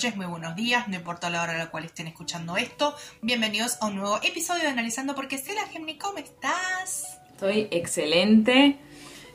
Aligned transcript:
noches, 0.00 0.16
muy 0.16 0.24
buenos 0.24 0.56
días, 0.56 0.88
no 0.88 0.96
importa 0.96 1.28
la 1.28 1.42
hora 1.42 1.52
a 1.52 1.58
la 1.58 1.66
cual 1.70 1.84
estén 1.84 2.06
escuchando 2.06 2.56
esto. 2.56 2.94
Bienvenidos 3.20 3.76
a 3.82 3.88
un 3.88 3.96
nuevo 3.96 4.18
episodio 4.22 4.62
de 4.62 4.68
Analizando 4.70 5.14
porque 5.14 5.36
sé 5.36 5.52
la 5.54 5.66
Gemini, 5.66 5.98
¿cómo 5.98 6.16
estás? 6.16 7.18
Estoy 7.32 7.68
excelente. 7.70 8.78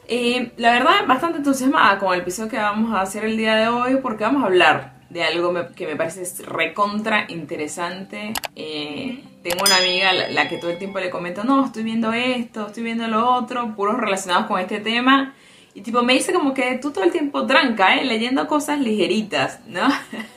Eh, 0.07 0.53
la 0.57 0.71
verdad, 0.71 1.05
bastante 1.05 1.37
entusiasmada 1.37 1.99
con 1.99 2.15
el 2.15 2.21
episodio 2.21 2.49
que 2.49 2.57
vamos 2.57 2.95
a 2.95 3.01
hacer 3.01 3.25
el 3.25 3.37
día 3.37 3.53
de 3.57 3.67
hoy 3.67 3.97
porque 4.01 4.23
vamos 4.23 4.41
a 4.41 4.47
hablar 4.47 4.95
de 5.11 5.23
algo 5.23 5.51
me- 5.51 5.67
que 5.75 5.85
me 5.85 5.95
parece 5.95 6.23
recontra 6.45 7.25
interesante. 7.29 8.33
Eh, 8.55 9.23
Tengo 9.43 9.63
una 9.67 9.77
amiga 9.77 10.13
la, 10.13 10.29
la 10.29 10.47
que 10.47 10.57
todo 10.57 10.71
el 10.71 10.79
tiempo 10.79 10.99
le 10.99 11.11
comento, 11.11 11.43
no, 11.43 11.63
estoy 11.63 11.83
viendo 11.83 12.11
esto, 12.11 12.65
estoy 12.65 12.81
viendo 12.81 13.07
lo 13.07 13.35
otro, 13.35 13.75
puros 13.75 13.97
relacionados 13.97 14.47
con 14.47 14.59
este 14.59 14.79
tema. 14.79 15.35
Y 15.75 15.81
tipo, 15.81 16.01
me 16.03 16.13
dice 16.13 16.31
como 16.33 16.53
que 16.53 16.79
tú 16.81 16.91
todo 16.91 17.03
el 17.03 17.11
tiempo 17.11 17.45
tranca, 17.45 17.97
¿eh? 17.97 18.05
Leyendo 18.05 18.47
cosas 18.47 18.79
ligeritas, 18.79 19.59
¿no? 19.67 19.81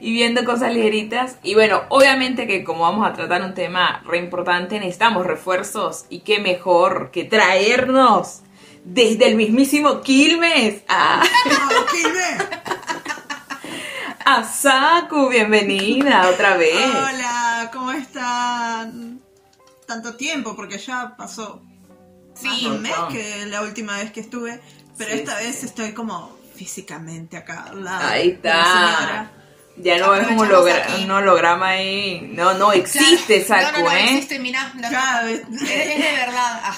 Y 0.00 0.12
viendo 0.12 0.44
cosas 0.44 0.72
ligeritas. 0.74 1.36
Y 1.42 1.54
bueno, 1.54 1.82
obviamente 1.88 2.46
que 2.46 2.64
como 2.64 2.80
vamos 2.82 3.08
a 3.08 3.12
tratar 3.12 3.42
un 3.42 3.54
tema 3.54 4.02
re 4.06 4.18
importante, 4.18 4.78
necesitamos 4.78 5.26
refuerzos. 5.26 6.04
Y 6.08 6.20
qué 6.20 6.38
mejor 6.38 7.10
que 7.10 7.24
traernos 7.24 8.40
desde 8.84 9.28
el 9.28 9.36
mismísimo 9.36 10.00
Quilmes 10.00 10.82
a, 10.88 11.22
a 14.24 14.44
Saku. 14.44 15.28
Bienvenida 15.28 16.28
otra 16.28 16.56
vez. 16.56 16.74
Hola, 16.86 17.70
¿cómo 17.72 17.92
están? 17.92 19.20
Tanto 19.86 20.14
tiempo, 20.16 20.54
porque 20.56 20.78
ya 20.78 21.14
pasó 21.16 21.60
más 21.62 22.40
Sí, 22.40 22.64
de 22.64 22.70
un 22.70 22.82
mes 22.82 22.94
que 23.10 23.46
la 23.46 23.62
última 23.62 23.98
vez 23.98 24.10
que 24.10 24.20
estuve, 24.20 24.60
pero 24.96 25.10
Sí, 25.12 25.18
esta 25.18 25.38
sí, 25.38 25.44
vez 25.46 25.64
estoy 25.64 25.92
como 25.92 26.34
físicamente 26.54 27.36
acá 27.36 27.64
al 27.70 27.84
lado 27.84 28.08
Ahí 28.08 28.32
de 28.32 28.48
la 28.48 28.54
está. 28.54 28.96
señora. 28.96 29.32
Ya 29.76 29.98
no 29.98 30.14
es 30.14 30.26
un, 30.28 30.34
Aprovechamos 30.34 30.48
hologra- 30.48 30.82
aquí. 30.92 31.04
un 31.04 31.10
holograma 31.10 31.68
ahí. 31.68 32.20
No, 32.32 32.54
no 32.54 32.72
existe 32.72 33.44
claro. 33.44 33.66
Saku, 33.68 33.78
No, 33.80 33.84
no, 33.86 33.90
no, 33.90 33.96
¿eh? 33.96 34.04
existe, 34.04 34.38
mirá. 34.38 34.72
Claro, 34.88 35.28
es, 35.28 35.40
es 35.40 35.58
de 35.98 36.12
verdad. 36.16 36.60
Ah. 36.64 36.76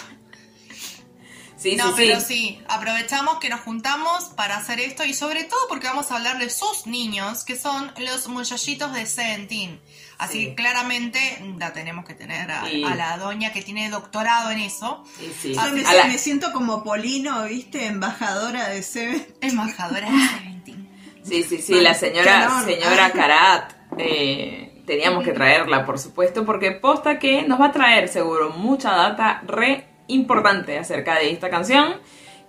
Sí, 1.57 1.77
no, 1.77 1.89
sí, 1.89 1.93
pero 1.97 2.21
sí. 2.21 2.27
sí, 2.27 2.63
aprovechamos 2.69 3.39
que 3.39 3.49
nos 3.49 3.61
juntamos 3.63 4.25
para 4.37 4.59
hacer 4.59 4.81
esto 4.81 5.03
y 5.05 5.15
sobre 5.15 5.45
todo 5.45 5.59
porque 5.69 5.87
vamos 5.87 6.11
a 6.11 6.17
hablar 6.17 6.39
de 6.39 6.51
sus 6.51 6.87
niños, 6.87 7.43
que 7.43 7.57
son 7.59 7.91
los 7.99 8.29
muchachitos 8.29 8.93
de 8.93 9.07
Seventeen. 9.07 9.81
Así 10.19 10.39
Sí. 10.41 10.47
que 10.49 10.55
claramente 10.57 11.43
la 11.59 11.73
tenemos 11.73 12.05
que 12.05 12.13
tener 12.15 12.51
a, 12.51 12.69
Sí. 12.69 12.85
a 12.85 12.95
la 12.95 13.17
doña 13.17 13.53
que 13.53 13.63
tiene 13.63 13.89
doctorado 13.89 14.51
en 14.51 14.61
eso. 14.61 15.05
Sí, 15.19 15.33
sí. 15.41 15.55
Yo 15.55 15.63
me, 15.73 15.83
la- 15.83 16.05
me 16.05 16.19
siento 16.19 16.53
como 16.53 16.85
Polino, 16.85 17.45
¿viste? 17.45 17.87
Embajadora 17.87 18.69
de 18.69 18.83
Seven. 18.83 19.27
Embajadora 19.41 20.11
de 20.11 20.19
Seventeen. 20.39 20.84
Sí, 21.25 21.43
sí, 21.43 21.61
sí, 21.61 21.81
la 21.81 21.95
señora, 21.95 22.63
señora 22.65 23.11
Karat, 23.11 23.73
eh, 23.99 24.83
teníamos 24.87 25.25
que 25.25 25.33
traerla, 25.33 25.87
por 25.87 25.99
supuesto, 25.99 26.45
porque 26.45 26.73
posta 26.73 27.19
que 27.19 27.43
nos 27.43 27.61
va 27.61 27.67
a 27.67 27.73
traer 27.73 28.09
seguro 28.09 28.51
mucha 28.51 28.93
data 28.93 29.43
re 29.47 29.87
importante 30.07 30.79
acerca 30.79 31.15
de 31.15 31.31
esta 31.31 31.49
canción, 31.49 32.01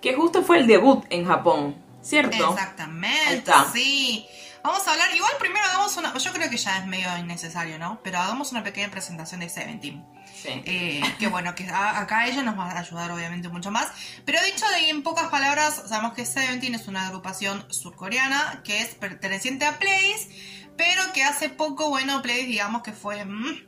que 0.02 0.14
justo 0.14 0.42
fue 0.42 0.58
el 0.58 0.66
debut 0.66 1.04
en 1.08 1.24
Japón, 1.26 1.76
¿cierto? 2.02 2.50
Exactamente, 2.52 3.50
sí. 3.72 4.26
Vamos 4.62 4.86
a 4.86 4.92
hablar, 4.92 5.14
igual 5.14 5.32
primero 5.38 5.64
hagamos 5.64 5.96
una, 5.96 6.16
yo 6.18 6.32
creo 6.32 6.50
que 6.50 6.56
ya 6.56 6.78
es 6.78 6.86
medio 6.86 7.06
innecesario, 7.18 7.78
¿no? 7.78 8.00
Pero 8.02 8.18
hagamos 8.18 8.50
una 8.52 8.62
pequeña 8.62 8.90
presentación 8.90 9.40
de 9.40 9.48
Seventeen. 9.48 10.04
Eh, 10.44 11.02
que 11.18 11.28
bueno, 11.28 11.54
que 11.54 11.68
acá 11.68 12.26
ella 12.26 12.42
nos 12.42 12.58
va 12.58 12.70
a 12.70 12.78
ayudar 12.78 13.10
obviamente 13.10 13.48
mucho 13.48 13.70
más. 13.70 13.88
Pero 14.24 14.42
dicho 14.42 14.66
de 14.68 14.90
en 14.90 15.02
pocas 15.02 15.28
palabras, 15.28 15.84
sabemos 15.88 16.14
que 16.14 16.26
Seventeen 16.26 16.74
es 16.74 16.88
una 16.88 17.06
agrupación 17.06 17.64
surcoreana 17.70 18.62
que 18.64 18.82
es 18.82 18.94
perteneciente 18.94 19.64
a 19.64 19.78
Place, 19.78 20.28
pero 20.76 21.12
que 21.12 21.24
hace 21.24 21.48
poco, 21.48 21.88
bueno, 21.88 22.22
Place 22.22 22.44
digamos 22.44 22.82
que 22.82 22.92
fue 22.92 23.24
mm, 23.24 23.66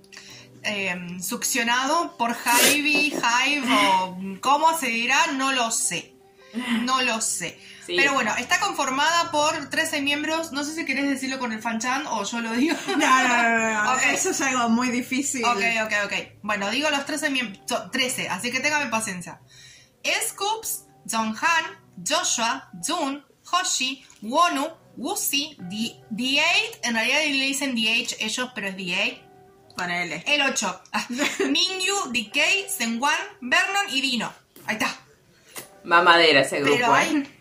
eh, 0.65 1.19
succionado 1.21 2.17
por 2.17 2.37
Hybe, 2.37 3.13
Hive 3.15 3.67
o 4.01 4.17
mm, 4.17 4.37
cómo 4.37 4.77
se 4.79 4.89
dirá, 4.89 5.29
no 5.33 5.53
lo 5.53 5.71
sé. 5.71 6.18
No 6.83 7.03
lo 7.03 7.21
sé. 7.21 7.61
Sí. 7.87 7.95
Pero 7.97 8.15
bueno, 8.15 8.35
está 8.37 8.61
conformada 8.61 9.31
por 9.31 9.71
13 9.71 10.01
miembros. 10.03 10.53
No 10.53 10.63
sé 10.65 10.75
si 10.75 10.85
querés 10.85 11.09
decirlo 11.09 11.39
con 11.39 11.53
el 11.53 11.61
fanchan 11.63 12.07
o 12.07 12.23
yo 12.25 12.41
lo 12.41 12.53
digo. 12.53 12.77
No, 12.89 12.97
no, 12.97 13.29
no, 13.29 13.85
no, 13.85 13.93
Ok. 13.95 14.03
eso 14.13 14.31
es 14.31 14.41
algo 14.41 14.69
muy 14.69 14.91
difícil. 14.91 15.45
Ok, 15.45 15.61
ok, 15.85 15.93
ok. 16.07 16.13
Bueno, 16.43 16.71
digo 16.71 16.91
los 16.91 17.05
13 17.07 17.31
miembros. 17.31 17.91
13, 17.93 18.29
así 18.29 18.51
que 18.51 18.61
téngame 18.61 18.87
paciencia. 18.87 19.41
Scoops, 20.29 20.85
Jonghan, 21.11 21.65
Joshua, 22.07 22.71
Jun, 22.87 23.25
Hoshi, 23.51 24.05
Wonu, 24.23 24.69
Wusi, 24.97 25.57
D- 25.59 25.97
D8. 26.11 26.43
En 26.83 26.95
realidad 26.95 27.19
le 27.21 27.47
dicen 27.47 27.75
DH 27.75 28.17
ellos, 28.21 28.51
pero 28.55 28.69
es 28.69 28.77
D8. 28.77 29.23
Ponele. 29.77 30.25
El 30.27 30.43
8. 30.43 30.83
Mingyu, 31.51 31.95
DK, 32.13 32.69
Senwan, 32.69 33.15
Vernon 33.41 33.89
y 33.91 34.01
Dino. 34.01 34.33
Ahí 34.67 34.75
está. 34.77 34.95
Mamadera 35.89 36.41
ese 36.43 36.61
grupo, 36.61 36.77
Pero 36.77 36.95
¿eh? 36.97 36.99
hay. 37.01 37.35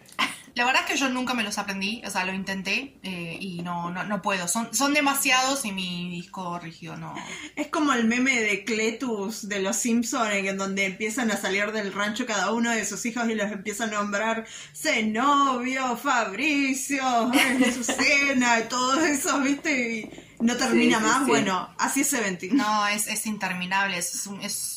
La 0.56 0.66
verdad 0.66 0.82
es 0.88 0.92
que 0.92 0.98
yo 0.98 1.08
nunca 1.10 1.36
me 1.36 1.44
los 1.44 1.60
aprendí, 1.60 2.02
o 2.04 2.10
sea, 2.10 2.26
lo 2.26 2.34
intenté 2.34 2.98
eh, 3.04 3.38
y 3.40 3.62
no, 3.62 3.92
no, 3.92 4.04
no 4.06 4.24
puedo. 4.24 4.48
Son, 4.48 4.74
son 4.74 4.92
demasiados 4.96 5.66
y 5.66 5.72
mi 5.72 6.10
disco 6.10 6.58
rígido 6.58 6.98
no. 6.98 7.14
Es 7.56 7.68
como 7.68 7.94
el 7.94 8.06
meme 8.06 8.42
de 8.42 8.64
Cletus 8.66 9.48
de 9.50 9.60
los 9.60 9.76
Simpsons, 9.76 10.34
en 10.34 10.58
donde 10.58 10.86
empiezan 10.86 11.30
a 11.30 11.38
salir 11.38 11.72
del 11.74 11.94
rancho 11.94 12.26
cada 12.26 12.52
uno 12.54 12.72
de 12.72 12.86
sus 12.86 13.06
hijos 13.06 13.30
y 13.30 13.36
los 13.36 13.52
empiezan 13.52 13.90
a 13.94 13.98
nombrar 14.02 14.48
Zenobio, 14.74 15.96
Fabricio, 15.96 17.04
Azucena, 17.68 18.60
y 18.60 18.64
todos 18.68 19.00
esos, 19.04 19.44
¿viste? 19.44 20.00
Y 20.40 20.44
no 20.44 20.58
termina 20.58 20.98
Sí, 20.98 21.04
más. 21.06 21.20
sí. 21.20 21.26
Bueno, 21.28 21.70
así 21.78 22.02
es 22.02 22.08
Seventeen. 22.08 22.58
No, 22.58 22.88
es, 22.88 23.06
es 23.08 23.28
interminable. 23.28 23.98
Es, 24.00 24.26
un- 24.28 24.42
es- 24.42 24.77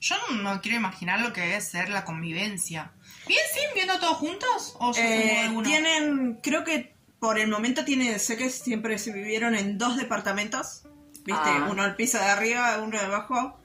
Yo 0.00 0.16
no, 0.42 0.60
quiero 0.62 0.78
imaginar 0.78 1.20
lo 1.20 1.32
que 1.32 1.42
debe 1.42 1.60
ser 1.60 1.90
la 1.90 2.04
convivencia. 2.04 2.92
¿Bien, 3.26 3.40
sí? 3.52 3.60
¿Viendo 3.74 3.98
todos 4.00 4.16
juntos? 4.16 4.76
¿O 4.80 4.92
Eh, 4.96 5.50
tienen, 5.62 6.38
creo 6.42 6.64
que 6.64 6.94
por 7.18 7.38
el 7.38 7.48
momento 7.48 7.84
tiene, 7.84 8.18
sé 8.18 8.36
que 8.36 8.48
siempre 8.48 8.98
se 8.98 9.12
vivieron 9.12 9.54
en 9.54 9.76
dos 9.76 9.98
departamentos, 9.98 10.84
¿viste? 11.24 11.42
Ah. 11.44 11.68
Uno 11.70 11.82
al 11.82 11.96
piso 11.96 12.18
de 12.18 12.24
arriba, 12.24 12.78
uno 12.82 12.98
de 12.98 13.04
abajo. 13.04 13.58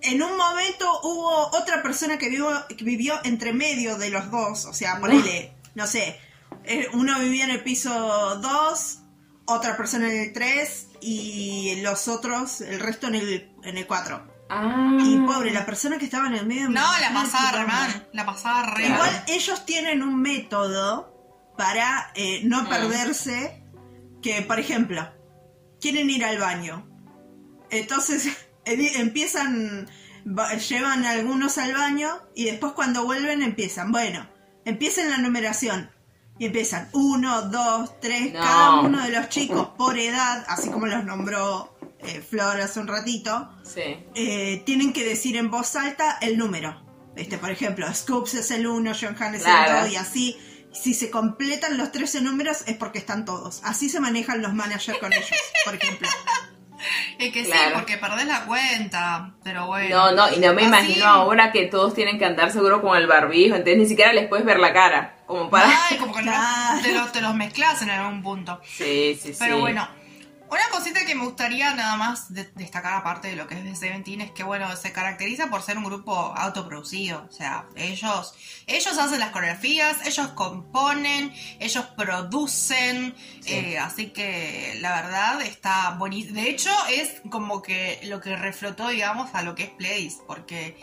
En 0.00 0.22
un 0.22 0.36
momento 0.36 0.88
hubo 1.02 1.48
otra 1.58 1.82
persona 1.82 2.18
que 2.18 2.28
vivió, 2.28 2.66
que 2.68 2.84
vivió 2.84 3.14
entre 3.24 3.52
medio 3.52 3.98
de 3.98 4.10
los 4.10 4.30
dos, 4.30 4.64
o 4.66 4.72
sea, 4.72 5.00
ponele, 5.00 5.52
no 5.74 5.86
sé, 5.86 6.18
eh, 6.64 6.88
uno 6.92 7.18
vivía 7.18 7.44
en 7.44 7.50
el 7.50 7.62
piso 7.62 7.90
2, 8.36 8.98
otra 9.46 9.76
persona 9.76 10.10
en 10.10 10.20
el 10.20 10.32
3 10.32 10.86
y 11.00 11.80
los 11.82 12.08
otros, 12.08 12.60
el 12.60 12.80
resto 12.80 13.08
en 13.08 13.16
el, 13.16 13.52
en 13.64 13.76
el 13.76 13.86
4. 13.86 14.29
Ah. 14.52 14.98
Y 15.00 15.16
pobre, 15.20 15.52
la 15.52 15.64
persona 15.64 15.96
que 15.98 16.04
estaba 16.06 16.26
en 16.26 16.34
el 16.34 16.46
medio... 16.46 16.68
No, 16.68 16.80
la 17.00 17.12
pasaba 17.14 17.64
mal. 17.66 18.08
La 18.12 18.26
pasaba 18.26 18.62
re 18.74 18.88
mal. 18.88 18.94
Igual 18.98 19.24
ellos 19.28 19.64
tienen 19.64 20.02
un 20.02 20.20
método 20.20 21.14
para 21.56 22.10
eh, 22.14 22.40
no 22.44 22.62
Mm. 22.64 22.68
perderse, 22.68 23.62
que 24.22 24.42
por 24.42 24.58
ejemplo, 24.58 25.08
quieren 25.80 26.10
ir 26.10 26.24
al 26.24 26.38
baño. 26.38 26.86
Entonces 27.70 28.28
empiezan, 28.64 29.88
va- 30.26 30.54
llevan 30.54 31.04
algunos 31.04 31.56
al 31.58 31.72
baño 31.74 32.08
y 32.34 32.44
después 32.46 32.72
cuando 32.72 33.04
vuelven 33.04 33.42
empiezan, 33.42 33.92
bueno, 33.92 34.26
empiezan 34.64 35.10
la 35.10 35.18
numeración. 35.18 35.90
Y 36.40 36.46
empiezan 36.46 36.88
uno, 36.94 37.42
dos, 37.42 38.00
tres, 38.00 38.32
No. 38.32 38.40
cada 38.40 38.80
uno 38.80 39.02
de 39.04 39.10
los 39.12 39.28
chicos 39.28 39.68
por 39.76 39.96
edad, 39.98 40.42
así 40.48 40.70
como 40.70 40.86
los 40.86 41.04
nombró 41.04 41.76
eh, 42.00 42.24
Flor 42.28 42.58
hace 42.62 42.80
un 42.80 42.88
ratito, 42.88 43.50
Sí. 43.62 43.82
eh, 44.14 44.62
tienen 44.64 44.94
que 44.94 45.04
decir 45.04 45.36
en 45.36 45.50
voz 45.50 45.76
alta 45.76 46.16
el 46.22 46.38
número. 46.38 46.80
Este, 47.14 47.36
por 47.36 47.50
ejemplo, 47.50 47.86
Scoops 47.92 48.34
es 48.34 48.50
el 48.52 48.66
1, 48.66 48.92
John 48.98 49.14
Han 49.20 49.34
es 49.34 49.42
Claro. 49.42 49.76
el 49.80 49.82
2 49.84 49.92
y 49.92 49.96
así. 49.96 50.38
Si 50.72 50.94
se 50.94 51.10
completan 51.10 51.76
los 51.76 51.92
13 51.92 52.22
números 52.22 52.62
es 52.66 52.76
porque 52.76 52.98
están 53.00 53.24
todos. 53.26 53.60
Así 53.64 53.90
se 53.90 54.00
manejan 54.00 54.40
los 54.40 54.54
managers 54.54 54.98
con 54.98 55.12
ellos, 55.12 55.28
por 55.66 55.74
ejemplo. 55.74 56.08
Es 57.18 57.32
que 57.32 57.44
sí, 57.44 57.52
porque 57.74 57.96
perdés 57.98 58.26
la 58.26 58.44
cuenta. 58.46 59.30
Pero 59.44 59.66
bueno. 59.66 59.96
No, 59.96 60.12
no, 60.12 60.34
y 60.34 60.38
no 60.38 60.52
me 60.54 60.62
Así- 60.62 60.68
imagino 60.68 61.06
ahora 61.06 61.52
que 61.52 61.66
todos 61.66 61.94
tienen 61.94 62.18
que 62.18 62.24
andar 62.24 62.50
seguro 62.52 62.80
con 62.82 62.96
el 62.96 63.06
barbijo, 63.06 63.54
entonces 63.56 63.78
ni 63.78 63.86
siquiera 63.86 64.12
les 64.12 64.28
puedes 64.28 64.44
ver 64.46 64.58
la 64.58 64.72
cara, 64.72 65.16
como 65.26 65.50
para... 65.50 65.68
Ay, 65.90 65.98
como 65.98 66.14
que 66.14 66.22
Claro. 66.22 66.80
te, 66.82 66.92
los, 66.92 67.12
te 67.12 67.20
los 67.20 67.34
mezclas 67.34 67.82
en 67.82 67.90
algún 67.90 68.22
punto. 68.22 68.60
Sí, 68.64 69.18
sí, 69.20 69.32
sí. 69.32 69.36
Pero 69.38 69.58
bueno, 69.58 69.86
una 70.50 70.68
cosita 70.70 71.04
que 71.06 71.14
me 71.14 71.24
gustaría 71.24 71.74
nada 71.74 71.96
más 71.96 72.32
de- 72.34 72.50
destacar 72.54 72.94
aparte 72.94 73.28
de 73.28 73.36
lo 73.36 73.46
que 73.46 73.54
es 73.56 73.64
de 73.64 73.74
Seventeen 73.76 74.20
es 74.20 74.30
que 74.32 74.42
bueno, 74.42 74.74
se 74.76 74.92
caracteriza 74.92 75.48
por 75.48 75.62
ser 75.62 75.78
un 75.78 75.84
grupo 75.84 76.12
autoproducido. 76.14 77.26
O 77.28 77.32
sea, 77.32 77.66
ellos, 77.76 78.34
ellos 78.66 78.98
hacen 78.98 79.20
las 79.20 79.30
coreografías, 79.30 80.06
ellos 80.06 80.28
componen, 80.28 81.32
ellos 81.60 81.84
producen. 81.96 83.14
Sí. 83.40 83.52
eh, 83.54 83.78
así 83.78 84.10
que 84.10 84.76
la 84.80 85.02
verdad 85.02 85.40
está 85.42 85.90
bonito. 85.98 86.34
De 86.34 86.48
hecho, 86.50 86.70
es 86.90 87.22
como 87.30 87.62
que 87.62 88.00
lo 88.04 88.20
que 88.20 88.36
reflotó, 88.36 88.88
digamos, 88.88 89.34
a 89.34 89.42
lo 89.42 89.54
que 89.54 89.64
es 89.64 89.76
Blaze. 89.76 90.18
Porque 90.26 90.76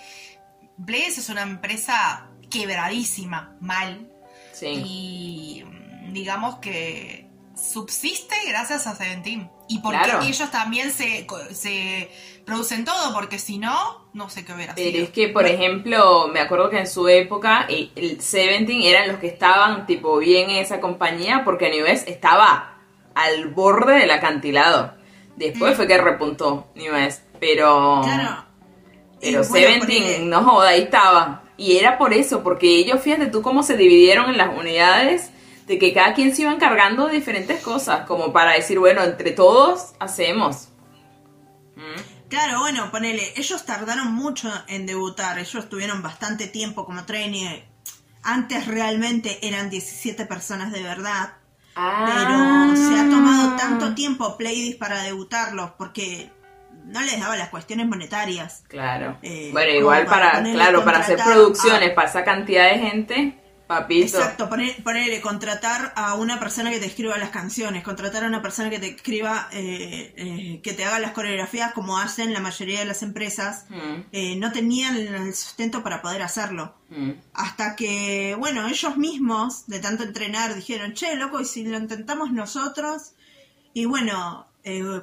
Blaze 0.78 1.20
es 1.20 1.30
una 1.30 1.42
empresa 1.42 2.28
quebradísima, 2.50 3.56
mal. 3.60 4.10
Sí. 4.54 4.66
Y 4.68 5.64
digamos 6.12 6.60
que 6.60 7.27
subsiste 7.58 8.36
gracias 8.48 8.88
a 8.88 8.96
Seventeen. 8.96 9.50
Y 9.68 9.80
porque 9.80 10.00
Claro. 10.04 10.22
ellos 10.22 10.50
también 10.52 10.92
se, 10.92 11.28
se 11.52 12.10
producen 12.46 12.86
todo, 12.86 13.14
porque 13.14 13.40
si 13.40 13.58
no, 13.58 14.08
no 14.14 14.30
sé 14.30 14.46
qué 14.46 14.54
hubiera 14.54 14.76
Pero 14.76 14.92
sido. 14.92 15.04
es 15.04 15.10
que, 15.10 15.28
por 15.30 15.46
ejemplo, 15.46 16.30
me 16.32 16.40
acuerdo 16.40 16.70
que 16.70 16.80
en 16.80 16.88
su 16.88 17.08
época 17.10 17.66
el, 17.68 17.92
el 17.96 18.22
Seventeen 18.22 18.82
eran 18.84 19.08
los 19.10 19.18
que 19.18 19.28
estaban 19.28 19.86
tipo 19.86 20.18
bien 20.18 20.50
en 20.50 20.58
esa 20.58 20.80
compañía 20.80 21.42
porque 21.44 21.70
New 21.70 21.84
West 21.86 22.08
estaba 22.08 22.78
al 23.16 23.48
borde 23.50 24.00
del 24.00 24.12
acantilado. 24.12 24.94
Después 25.36 25.76
fue 25.76 25.88
que 25.88 25.98
repuntó 25.98 26.68
New 26.76 26.94
West, 26.94 27.24
pero 27.40 28.02
Claro. 28.04 28.46
pero 29.20 29.44
bueno, 29.50 29.66
Seventeen 29.66 30.30
no 30.30 30.44
joda, 30.44 30.70
ahí 30.70 30.84
estaba. 30.84 31.44
Y 31.58 31.78
era 31.78 31.98
por 31.98 32.14
eso, 32.14 32.44
porque 32.44 32.68
ellos, 32.70 33.02
fíjate 33.02 33.28
tú 33.28 33.42
cómo 33.42 33.64
se 33.64 33.76
dividieron 33.76 34.30
en 34.30 34.38
las 34.38 34.56
unidades, 34.58 35.32
de 35.68 35.78
que 35.78 35.94
cada 35.94 36.14
quien 36.14 36.34
se 36.36 36.44
iba 36.44 36.52
encargando 36.54 37.08
de 37.08 37.14
diferentes 37.16 37.62
cosas, 37.62 38.06
como 38.08 38.32
para 38.34 38.54
decir, 38.54 38.80
bueno, 38.80 39.04
entre 39.04 39.32
todos 39.32 39.94
hacemos. 40.00 40.70
¿Mm? 41.76 42.30
Claro, 42.30 42.60
bueno, 42.60 42.90
ponele, 42.92 43.34
ellos 43.36 43.66
tardaron 43.66 44.14
mucho 44.14 44.50
en 44.68 44.86
debutar, 44.86 45.38
ellos 45.40 45.70
tuvieron 45.70 46.02
bastante 46.02 46.48
tiempo 46.48 46.86
como 46.86 47.06
trainee. 47.06 47.66
Antes 48.24 48.66
realmente 48.68 49.46
eran 49.48 49.70
17 49.70 50.26
personas 50.26 50.72
de 50.74 50.84
verdad, 50.84 51.34
pero 51.74 52.76
se 52.76 53.00
ha 53.00 53.10
tomado 53.10 53.56
tanto 53.56 53.94
tiempo 53.94 54.36
Playdis 54.36 54.76
para 54.76 55.04
debutarlos 55.04 55.72
porque 55.78 56.30
no 56.86 57.02
les 57.02 57.20
daba 57.20 57.38
las 57.38 57.50
cuestiones 57.50 57.88
monetarias. 57.88 58.64
Claro. 58.68 59.18
Eh, 59.22 59.50
bueno, 59.54 59.72
igual 59.72 60.06
para 60.06 60.42
claro, 60.42 60.84
para 60.84 61.00
hacer 61.00 61.20
producciones 61.24 61.92
a- 61.92 61.96
para 61.96 62.10
esa 62.10 62.24
cantidad 62.26 62.70
de 62.72 62.80
gente, 62.80 63.40
papito. 63.68 64.18
Exacto, 64.18 64.50
poner, 64.50 64.82
ponerle, 64.84 65.20
contratar 65.22 65.94
a 65.96 66.16
una 66.16 66.40
persona 66.40 66.72
que 66.72 66.80
te 66.80 66.86
escriba 66.86 67.18
las 67.18 67.30
canciones, 67.32 67.84
contratar 67.84 68.24
a 68.24 68.28
una 68.28 68.42
persona 68.42 68.70
que 68.70 68.80
te 68.80 68.88
escriba, 68.88 69.50
eh, 69.52 70.14
eh, 70.16 70.60
que 70.64 70.74
te 70.74 70.86
haga 70.86 71.00
las 71.00 71.12
coreografías 71.12 71.74
como 71.74 71.98
hacen 71.98 72.34
la 72.34 72.40
mayoría 72.40 72.80
de 72.80 72.86
las 72.86 73.04
empresas, 73.04 73.66
Mm, 73.70 74.02
eh, 74.12 74.36
no 74.38 74.52
tenían 74.52 74.96
el 74.98 75.34
sustento 75.36 75.84
para 75.84 76.02
poder 76.02 76.22
hacerlo. 76.22 76.74
mm. 76.90 77.12
Hasta 77.34 77.76
que, 77.76 78.36
bueno, 78.40 78.68
ellos 78.68 78.98
mismos, 78.98 79.68
de 79.68 79.80
tanto 79.80 80.04
entrenar, 80.04 80.56
dijeron, 80.56 80.94
che, 80.94 81.16
loco, 81.16 81.40
¿y 81.42 81.46
si 81.46 81.64
lo 81.66 81.78
intentamos 81.78 82.32
nosotros? 82.32 83.12
Y 83.74 83.86
bueno, 83.86 84.48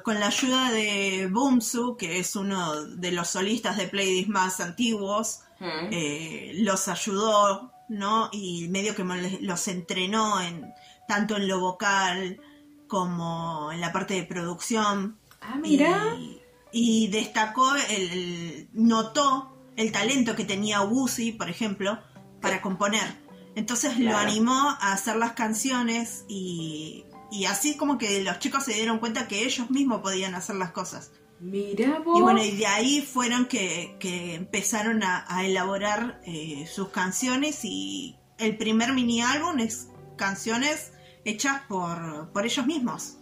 con 0.03 0.19
la 0.19 0.27
ayuda 0.27 0.71
de 0.71 1.27
Boomsu, 1.31 1.97
que 1.97 2.19
es 2.19 2.35
uno 2.35 2.83
de 2.83 3.11
los 3.11 3.29
solistas 3.29 3.77
de 3.77 3.87
Playdis 3.87 4.27
más 4.27 4.59
antiguos, 4.59 5.39
Mm. 5.59 6.63
los 6.63 6.87
ayudó, 6.89 7.71
¿no? 7.89 8.29
Y 8.31 8.67
medio 8.69 8.95
que 8.95 9.03
los 9.41 9.67
entrenó 9.67 10.41
en 10.41 10.73
tanto 11.07 11.37
en 11.37 11.47
lo 11.47 11.59
vocal 11.59 12.39
como 12.87 13.71
en 13.71 13.81
la 13.81 13.91
parte 13.91 14.13
de 14.15 14.23
producción. 14.23 15.17
Ah, 15.41 15.55
mira. 15.61 16.15
Y, 16.17 16.41
y 16.71 17.07
destacó, 17.07 17.75
el, 17.75 18.11
el- 18.11 18.69
notó 18.73 19.55
el 19.75 19.91
talento 19.91 20.35
que 20.35 20.45
tenía 20.45 20.81
Wuzi, 20.81 21.31
por 21.31 21.49
ejemplo, 21.49 21.99
para 22.41 22.61
componer. 22.61 23.23
Entonces 23.55 23.97
lo 23.99 24.11
animó 24.17 24.69
a 24.79 24.93
hacer 24.93 25.15
las 25.15 25.31
canciones 25.33 26.25
y, 26.27 27.05
y 27.31 27.45
así 27.45 27.77
como 27.77 27.97
que 27.97 28.21
los 28.23 28.39
chicos 28.39 28.65
se 28.65 28.73
dieron 28.73 28.99
cuenta 28.99 29.27
que 29.27 29.45
ellos 29.45 29.69
mismos 29.69 30.01
podían 30.01 30.35
hacer 30.35 30.57
las 30.57 30.71
cosas. 30.71 31.11
Mira 31.45 31.99
vos. 31.99 32.17
Y 32.19 32.21
bueno, 32.21 32.43
y 32.43 32.51
de 32.57 32.65
ahí 32.65 33.01
fueron 33.01 33.45
que, 33.45 33.95
que 33.99 34.33
empezaron 34.35 35.03
a, 35.03 35.25
a 35.27 35.45
elaborar 35.45 36.19
eh, 36.25 36.65
sus 36.67 36.89
canciones 36.89 37.59
y 37.63 38.15
el 38.39 38.57
primer 38.57 38.93
mini 38.93 39.21
álbum 39.21 39.59
es 39.59 39.89
canciones 40.17 40.91
hechas 41.23 41.61
por, 41.67 42.31
por 42.33 42.45
ellos 42.45 42.65
mismos, 42.65 43.17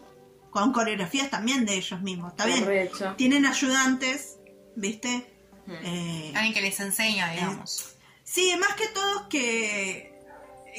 con 0.52 0.72
coreografías 0.72 1.30
también 1.30 1.66
de 1.66 1.76
ellos 1.76 2.02
mismos. 2.02 2.32
Está 2.32 2.46
bien, 2.46 2.90
tienen 3.18 3.46
ayudantes, 3.46 4.38
¿viste? 4.76 5.30
Mm. 5.66 5.72
Eh, 5.84 6.32
Alguien 6.36 6.54
que 6.54 6.62
les 6.62 6.80
enseña, 6.80 7.32
digamos. 7.32 7.96
sí, 8.24 8.54
más 8.60 8.74
que 8.76 8.88
todos 8.88 9.24
que, 9.30 10.14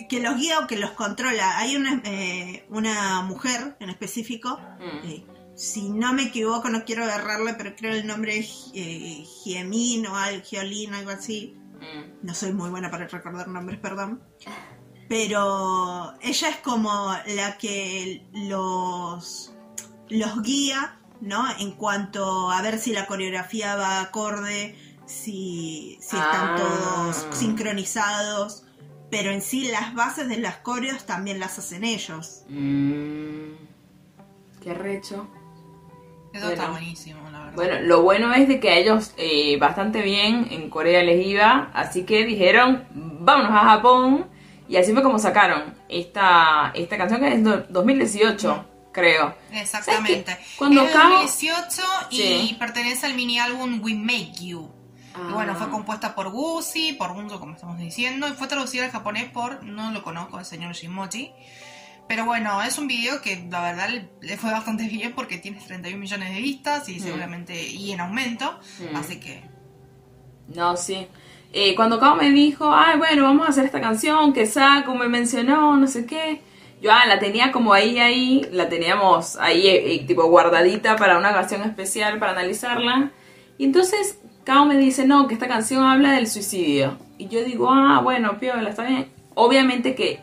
que 0.09 0.21
los 0.21 0.37
guía 0.37 0.61
o 0.61 0.67
que 0.67 0.77
los 0.77 0.93
controla. 0.93 1.59
Hay 1.59 1.77
una, 1.77 2.01
eh, 2.05 2.65
una 2.71 3.21
mujer 3.23 3.77
en 3.81 3.91
específico 3.91 4.59
Mm. 4.79 5.34
Si 5.55 5.89
no 5.89 6.13
me 6.13 6.25
equivoco, 6.25 6.69
no 6.69 6.85
quiero 6.85 7.05
agarrarle, 7.05 7.55
pero 7.55 7.75
creo 7.77 7.95
el 7.95 8.07
nombre 8.07 8.39
es 8.39 8.71
eh, 8.75 9.25
Giemín 9.43 10.07
o 10.07 10.17
al 10.17 10.43
Giolín, 10.43 10.95
algo 10.95 11.11
así. 11.11 11.57
Mm. 11.81 12.27
No 12.27 12.35
soy 12.35 12.53
muy 12.53 12.71
buena 12.71 12.91
para 12.91 13.07
recordar 13.07 13.49
nombres, 13.49 13.79
perdón. 13.79 14.23
Pero 15.09 16.15
ella 16.23 16.49
es 16.49 16.57
como 16.57 17.15
la 17.37 17.59
que 17.59 18.27
los, 18.33 19.55
los 20.09 20.43
guía, 20.43 20.99
¿no? 21.21 21.45
En 21.59 21.73
cuanto 21.73 22.51
a 22.51 22.63
ver 22.63 22.79
si 22.79 22.93
la 22.93 23.07
coreografía 23.07 23.77
va 23.77 24.01
acorde, 24.01 24.77
si, 25.07 25.99
si 26.01 26.17
están 26.17 26.55
Ah. 26.55 26.57
todos 26.57 27.27
sincronizados. 27.37 28.65
Pero 29.11 29.31
en 29.31 29.43
sí 29.43 29.69
las 29.69 29.95
bases 29.95 30.29
de 30.29 30.39
las 30.39 30.57
coreos 30.57 31.05
también 31.07 31.39
las 31.39 31.59
hacen 31.59 31.85
ellos. 31.85 32.43
Mm. 32.49 33.53
Qué 34.63 34.75
recho. 34.75 35.29
Eso 36.35 36.47
Bueno. 36.47 36.53
está 36.63 36.71
buenísimo, 36.71 37.31
la 37.31 37.39
verdad. 37.39 37.53
Bueno, 37.55 37.81
lo 37.83 38.03
bueno 38.03 38.35
es 38.35 38.49
de 38.49 38.59
que 38.61 38.71
a 38.71 38.77
ellos 38.77 39.15
eh, 39.17 39.57
bastante 39.59 40.03
bien 40.03 40.49
en 40.51 40.69
Corea 40.69 41.03
les 41.03 41.25
iba, 41.27 41.71
así 41.75 42.05
que 42.05 42.25
dijeron, 42.25 42.85
vámonos 42.93 43.53
a 43.53 43.61
Japón, 43.61 44.27
y 44.69 44.77
así 44.77 44.93
fue 44.93 45.03
como 45.03 45.19
sacaron 45.19 45.75
esta, 45.89 46.73
esta 46.75 46.97
canción 46.97 47.21
que 47.21 47.29
es 47.35 47.45
do- 47.45 47.65
2018, 47.69 48.67
creo. 48.93 49.35
Exactamente. 49.53 50.37
Cuando 50.59 50.83
es 50.83 50.89
de 50.89 50.93
Kao- 50.93 51.11
2018 51.11 51.83
y 52.11 52.17
Sí. 52.17 52.57
pertenece 52.59 53.07
al 53.07 53.15
mini 53.15 53.39
álbum 53.39 53.81
We 53.83 53.95
Make 53.95 54.33
You. 54.41 54.69
Y 55.17 55.33
bueno, 55.33 55.53
Ah. 55.53 55.57
fue 55.57 55.71
compuesta 55.71 56.17
por 56.17 56.31
Gucci, 56.31 56.95
por 56.95 57.15
Bunzo, 57.15 57.39
como 57.39 57.55
estamos 57.55 57.79
diciendo, 57.79 58.27
y 58.27 58.33
fue 58.33 58.49
traducida 58.49 58.85
al 58.87 58.91
japonés 58.91 59.31
por, 59.31 59.63
no 59.63 59.93
lo 59.93 60.03
conozco, 60.03 60.41
el 60.41 60.45
señor 60.45 60.73
Shimochi. 60.75 61.31
Pero 62.09 62.27
bueno, 62.27 62.63
es 62.63 62.79
un 62.79 62.87
video 62.87 63.21
que 63.23 63.47
la 63.51 63.63
verdad 63.63 63.89
le- 64.21 64.37
fue 64.37 64.51
bastante 64.51 64.87
bien 64.89 65.13
porque 65.15 65.39
tiene 65.39 65.59
31 65.67 65.99
millones 65.99 66.35
de 66.35 66.41
vistas 66.41 66.89
y 66.89 66.97
Mm. 66.97 67.01
seguramente, 67.03 67.67
y 67.69 67.93
en 67.93 68.01
aumento. 68.01 68.59
Mm. 68.93 68.97
Así 68.97 69.21
que, 69.21 69.43
No, 70.55 70.77
sí. 70.77 71.07
Eh, 71.53 71.75
cuando 71.75 71.99
Kao 71.99 72.17
me 72.17 72.31
dijo, 72.31 72.71
ay, 72.75 72.99
bueno, 72.99 73.23
vamos 73.23 73.47
a 73.47 73.51
hacer 73.51 73.65
esta 73.65 73.81
canción 73.81 74.33
que 74.35 74.45
Saku 74.45 74.95
me 74.95 75.09
mencionó, 75.09 75.77
no 75.77 75.87
sé 75.87 76.05
qué. 76.05 76.43
Yo 76.83 76.93
ah, 76.93 77.07
la 77.07 77.19
tenía 77.19 77.51
como 77.51 77.73
ahí, 77.73 77.99
ahí, 77.99 78.47
la 78.53 78.69
teníamos 78.69 79.37
ahí, 79.37 79.67
eh, 79.67 79.95
eh, 79.95 80.05
tipo 80.07 80.25
guardadita 80.27 80.97
para 80.97 81.17
una 81.17 81.33
canción 81.33 81.63
especial 81.63 82.19
para 82.19 82.33
analizarla. 82.33 83.11
Y 83.57 83.65
entonces 83.65 84.19
Kao 84.45 84.67
me 84.67 84.77
dice, 84.77 85.07
no, 85.07 85.27
que 85.27 85.33
esta 85.35 85.49
canción 85.49 85.83
habla 85.87 86.13
del 86.13 86.27
suicidio. 86.27 86.99
Y 87.17 87.29
yo 87.29 87.43
digo, 87.43 87.71
ah, 87.73 88.01
bueno, 88.03 88.39
piola, 88.39 88.69
está 88.69 88.83
bien. 88.85 89.09
Obviamente 89.35 89.95
que 89.95 90.21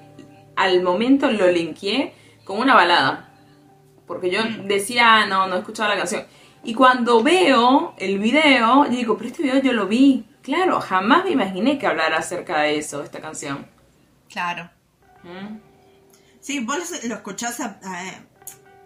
al 0.62 0.82
momento 0.84 1.30
lo 1.32 1.48
linkeé 1.52 2.14
con 2.44 2.60
una 2.60 2.76
balada. 2.76 3.30
Porque 4.08 4.30
yo 4.30 4.42
decía, 4.66 5.16
ah, 5.18 5.26
no, 5.26 5.48
no 5.48 5.56
he 5.56 5.60
escuchado 5.60 5.90
la 5.90 5.98
canción. 5.98 6.26
Y 6.64 6.74
cuando 6.74 7.24
veo 7.24 7.96
el 7.98 8.20
video, 8.20 8.86
yo 8.86 8.92
digo, 8.92 9.18
pero 9.18 9.30
este 9.30 9.44
video 9.44 9.62
yo 9.62 9.74
lo 9.74 9.88
vi. 9.88 10.26
Claro, 10.42 10.80
jamás 10.82 11.24
me 11.24 11.32
imaginé 11.32 11.78
que 11.78 11.88
hablara 11.88 12.18
acerca 12.18 12.62
de 12.62 12.78
eso, 12.78 13.04
esta 13.04 13.20
canción. 13.22 13.68
claro. 14.32 14.70
¿Mm? 15.24 15.58
Sí, 16.40 16.60
vos 16.62 16.78
lo 17.08 17.14
escuchás 17.16 17.60
a, 17.60 17.80
a- 17.84 18.24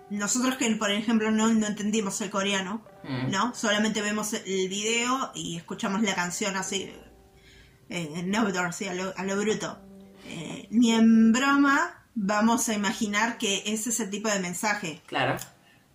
nosotros 0.10 0.55
que 0.58 0.70
por 0.75 0.91
ejemplo 0.91 1.32
no, 1.32 1.48
no 1.53 1.67
entendimos 1.67 2.20
el 2.22 2.29
coreano, 2.29 2.82
Mm. 3.08 3.29
¿no? 3.32 3.53
Solamente 3.53 4.01
vemos 4.01 4.34
el 4.34 4.67
video 4.67 5.32
y 5.36 5.58
escuchamos 5.58 6.01
la 6.01 6.15
canción 6.15 6.55
así 6.58 6.91
eh, 7.89 8.10
en 8.15 8.36
outdoor, 8.36 8.65
así 8.65 8.88
a 8.88 8.94
lo, 8.96 9.13
a 9.15 9.24
lo 9.24 9.36
bruto. 9.38 9.77
Eh, 10.27 10.67
ni 10.72 10.91
en 10.91 11.32
broma 11.32 12.05
vamos 12.15 12.70
a 12.70 12.74
imaginar 12.74 13.38
que 13.38 13.63
es 13.65 13.88
ese 13.88 14.08
tipo 14.08 14.29
de 14.29 14.39
mensaje. 14.39 15.01
Claro. 15.08 15.38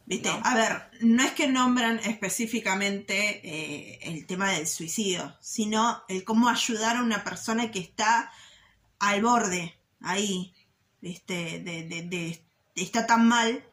¿Viste? 0.07 0.29
No. 0.29 0.41
A 0.45 0.55
ver, 0.55 0.91
no 1.03 1.23
es 1.23 1.33
que 1.33 1.47
nombran 1.49 2.01
específicamente 2.01 3.41
eh, 3.45 3.99
el 4.03 4.27
tema 4.27 4.51
del 4.51 4.67
suicidio, 4.67 5.37
sino 5.41 6.03
el 6.09 6.25
cómo 6.25 6.49
ayudar 6.49 6.97
a 6.97 7.03
una 7.03 7.23
persona 7.23 7.71
que 7.71 7.79
está 7.79 8.31
al 8.99 9.23
borde, 9.23 9.79
ahí, 10.01 10.53
¿viste? 11.01 11.61
De, 11.61 11.85
de- 11.85 12.03
de- 12.03 12.45
está 12.75 13.07
tan 13.07 13.29
mal, 13.29 13.65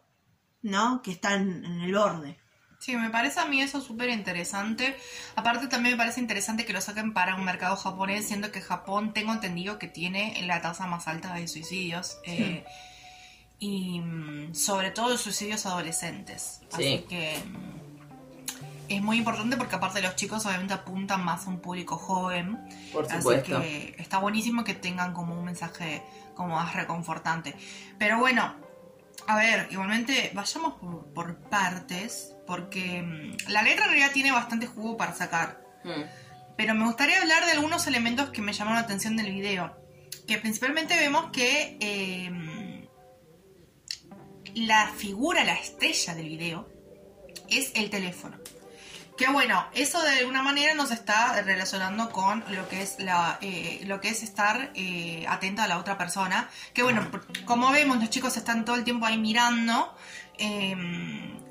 ¿no? 0.62 1.02
Que 1.02 1.12
está 1.12 1.34
en, 1.34 1.66
en 1.66 1.82
el 1.82 1.94
borde. 1.94 2.38
Sí, 2.80 2.96
me 2.96 3.10
parece 3.10 3.40
a 3.40 3.46
mí 3.46 3.62
eso 3.62 3.82
súper 3.82 4.10
interesante. 4.10 4.96
Aparte 5.36 5.68
también 5.68 5.96
me 5.96 5.98
parece 5.98 6.20
interesante 6.22 6.66
que 6.66 6.74
lo 6.74 6.80
saquen 6.82 7.14
para 7.14 7.36
un 7.36 7.44
mercado 7.44 7.76
japonés, 7.76 8.28
siendo 8.28 8.52
que 8.52 8.62
Japón 8.62 9.14
tengo 9.14 9.34
entendido 9.34 9.78
que 9.80 9.88
tiene 9.88 10.42
la 10.46 10.62
tasa 10.62 10.86
más 10.88 11.08
alta 11.08 11.34
de 11.34 11.48
suicidios. 11.48 12.18
eh, 12.26 12.64
y 13.60 14.00
mm, 14.02 14.54
sobre 14.54 14.92
todo 14.92 15.10
de 15.10 15.18
suicidios 15.18 15.66
adolescentes. 15.66 16.62
Así 16.72 16.84
Sí. 17.00 17.06
que 17.10 17.40
mm, 17.44 17.78
es 18.90 19.02
muy 19.02 19.18
importante 19.18 19.58
porque 19.58 19.76
aparte 19.76 20.00
los 20.02 20.16
chicos 20.16 20.46
obviamente 20.46 20.76
apuntan 20.76 21.26
más 21.26 21.48
a 21.48 21.50
un 21.50 21.60
público 21.60 21.98
joven. 21.98 22.60
Por 22.94 23.06
Así 23.06 23.18
supuesto. 23.18 23.60
que 23.60 23.96
está 23.98 24.20
buenísimo 24.20 24.64
que 24.64 24.76
tengan 24.76 25.14
como 25.14 25.34
un 25.34 25.44
mensaje 25.46 26.04
como 26.36 26.50
más 26.56 26.76
reconfortante. 26.76 27.56
Pero 27.98 28.20
bueno, 28.20 28.54
A 29.26 29.38
ver, 29.38 29.68
igualmente 29.72 30.32
vayamos 30.34 30.76
por, 30.76 31.14
por 31.14 31.38
partes, 31.50 32.36
porque 32.46 33.02
mm, 33.02 33.50
la 33.52 33.62
letra 33.62 33.86
en 33.86 33.92
realidad 33.92 34.12
tiene 34.14 34.32
bastante 34.32 34.68
jugo 34.68 34.96
para 34.98 35.14
sacar. 35.14 35.62
Mm. 35.84 36.04
Pero 36.56 36.74
me 36.76 36.86
gustaría 36.86 37.22
hablar 37.22 37.46
de 37.46 37.52
algunos 37.52 37.88
elementos 37.88 38.30
que 38.30 38.42
me 38.42 38.54
llamaron 38.54 38.80
la 38.80 38.86
atención 38.86 39.16
del 39.18 39.32
video. 39.32 39.78
Que 40.28 40.38
principalmente 40.38 40.96
vemos 40.96 41.32
que 41.32 41.78
eh, 41.80 42.88
la 44.56 44.88
figura, 44.98 45.44
la 45.44 45.54
estrella 45.54 46.16
del 46.16 46.30
video, 46.30 46.68
es 47.50 47.72
el 47.76 47.90
teléfono. 47.90 48.38
Que 49.18 49.28
bueno, 49.32 49.66
eso 49.74 50.02
de 50.04 50.20
alguna 50.20 50.44
manera 50.44 50.76
nos 50.76 50.92
está 50.92 51.42
relacionando 51.42 52.12
con 52.12 52.44
lo 52.50 52.70
que 52.70 52.84
es 52.84 53.00
la, 53.00 53.40
eh, 53.42 53.82
lo 53.86 54.00
que 54.00 54.10
es 54.10 54.22
estar 54.22 54.72
eh, 54.76 55.26
atento 55.28 55.64
a 55.64 55.68
la 55.68 55.80
otra 55.80 55.98
persona. 55.98 56.48
Que 56.74 56.84
bueno, 56.84 57.10
como 57.46 57.72
vemos, 57.72 57.98
los 57.98 58.12
chicos 58.12 58.38
están 58.38 58.64
todo 58.64 58.76
el 58.76 58.84
tiempo 58.84 59.08
ahí 59.08 59.18
mirando 59.18 59.96
eh, 60.38 60.76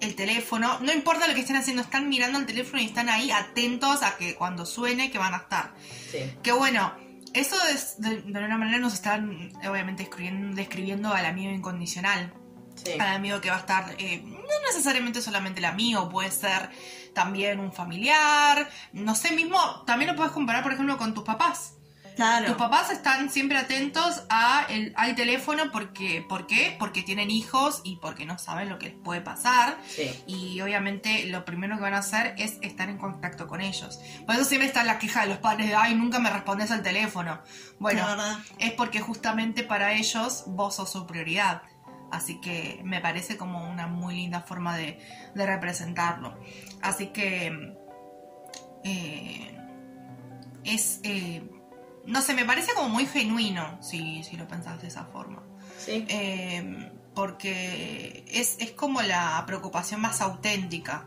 el 0.01 0.15
teléfono. 0.15 0.79
No 0.81 0.93
importa 0.93 1.27
lo 1.27 1.35
que 1.35 1.41
estén 1.41 1.57
haciendo, 1.57 1.83
están 1.83 2.09
mirando 2.09 2.39
el 2.39 2.47
teléfono 2.47 2.81
y 2.81 2.87
están 2.87 3.09
ahí 3.09 3.33
atentos 3.33 4.05
a 4.05 4.17
que 4.17 4.37
cuando 4.37 4.65
suene 4.65 5.11
que 5.11 5.19
van 5.19 5.35
a 5.35 5.39
estar. 5.39 5.75
Sí. 6.13 6.19
Que 6.45 6.53
bueno, 6.53 6.95
eso 7.35 7.57
es, 7.69 8.01
de, 8.01 8.23
de 8.23 8.39
alguna 8.39 8.59
manera 8.59 8.79
nos 8.79 8.95
están 8.95 9.53
obviamente 9.69 10.05
describiendo, 10.05 10.55
describiendo 10.55 11.13
al 11.13 11.27
amigo 11.27 11.53
incondicional. 11.53 12.33
Sí. 12.77 12.93
Al 12.93 13.17
amigo 13.17 13.41
que 13.41 13.49
va 13.49 13.57
a 13.57 13.61
estar, 13.61 13.95
eh, 13.99 14.23
no 14.23 14.69
necesariamente 14.69 15.23
solamente 15.23 15.61
el 15.61 15.65
amigo, 15.65 16.11
puede 16.11 16.31
ser 16.31 16.71
también 17.17 17.61
un 17.61 17.73
familiar, 17.73 18.69
no 18.93 19.15
sé, 19.15 19.33
mismo, 19.33 19.59
también 19.87 20.11
lo 20.11 20.17
puedes 20.17 20.33
comparar, 20.33 20.63
por 20.63 20.73
ejemplo, 20.73 20.99
con 20.99 21.15
tus 21.15 21.25
papás. 21.25 21.73
Claro. 22.15 22.47
Tus 22.47 22.57
papás 22.57 22.91
están 22.91 23.31
siempre 23.31 23.57
atentos 23.57 24.23
a 24.29 24.67
el, 24.69 24.93
al 24.97 25.15
teléfono 25.15 25.71
porque, 25.73 26.25
¿por 26.29 26.47
qué? 26.47 26.77
Porque 26.79 27.03
tienen 27.03 27.31
hijos 27.31 27.81
y 27.85 27.97
porque 27.97 28.27
no 28.27 28.39
saben 28.39 28.69
lo 28.69 28.79
que 28.79 28.91
les 28.91 28.99
puede 28.99 29.23
pasar. 29.23 29.79
Sí. 29.87 30.11
Y 30.27 30.61
obviamente 30.61 31.27
lo 31.27 31.47
primero 31.47 31.77
que 31.77 31.83
van 31.83 31.95
a 31.95 31.99
hacer 31.99 32.35
es 32.37 32.59
estar 32.61 32.91
en 32.91 32.99
contacto 32.99 33.47
con 33.47 33.63
ellos. 33.63 33.99
Por 34.27 34.35
eso 34.35 34.45
siempre 34.45 34.67
está 34.67 34.85
la 34.85 34.99
queja 34.99 35.23
de 35.23 35.29
los 35.29 35.39
padres 35.39 35.69
de, 35.69 35.75
ay, 35.75 35.95
nunca 35.95 36.19
me 36.19 36.31
respondes 36.31 36.71
al 36.71 36.83
teléfono. 36.83 37.41
Bueno, 37.79 38.07
es 38.59 38.73
porque 38.73 39.01
justamente 39.01 39.63
para 39.63 39.93
ellos 39.93 40.45
vos 40.47 40.77
sos 40.77 40.93
su 40.93 41.07
prioridad. 41.07 41.63
Así 42.13 42.41
que 42.41 42.81
me 42.85 43.01
parece 43.01 43.37
como 43.37 43.69
una 43.71 43.87
muy 43.89 44.15
linda 44.15 44.41
forma 44.43 44.77
de, 44.77 44.99
de 45.35 45.47
representarlo. 45.47 46.39
Así 46.83 47.09
que 47.09 47.75
eh, 48.85 49.59
es, 50.65 51.01
eh, 51.03 51.43
no 52.05 52.21
sé, 52.23 52.35
me 52.35 52.45
parece 52.45 52.73
como 52.75 52.89
muy 52.89 53.07
genuino 53.07 53.79
si, 53.83 54.23
si 54.25 54.37
lo 54.37 54.47
pensás 54.47 54.81
de 54.83 54.89
esa 54.89 55.05
forma. 55.07 55.43
Sí. 55.79 56.05
Eh, 56.09 56.91
porque 57.15 58.25
es, 58.29 58.57
es 58.61 58.73
como 58.73 59.03
la 59.03 59.43
preocupación 59.47 60.01
más 60.01 60.21
auténtica. 60.21 61.07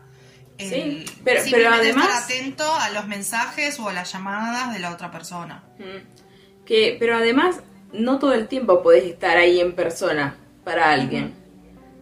El 0.58 1.06
Sí, 1.08 1.20
pero- 1.24 1.42
pero 1.50 1.70
además- 1.72 2.06
estar 2.08 2.24
atento 2.24 2.74
a 2.74 2.90
los 2.90 3.06
mensajes 3.06 3.78
o 3.80 3.88
a 3.88 3.92
las 3.92 4.12
llamadas 4.12 4.72
de 4.74 4.80
la 4.80 4.90
otra 4.92 5.10
persona. 5.10 5.64
Mm. 5.78 6.64
Que, 6.66 6.96
pero 7.00 7.16
además, 7.16 7.60
no 7.92 8.18
todo 8.18 8.34
el 8.34 8.46
tiempo 8.48 8.82
podés 8.82 9.04
estar 9.04 9.36
ahí 9.38 9.60
en 9.60 9.74
persona 9.74 10.36
para 10.64 10.90
alguien. 10.90 11.34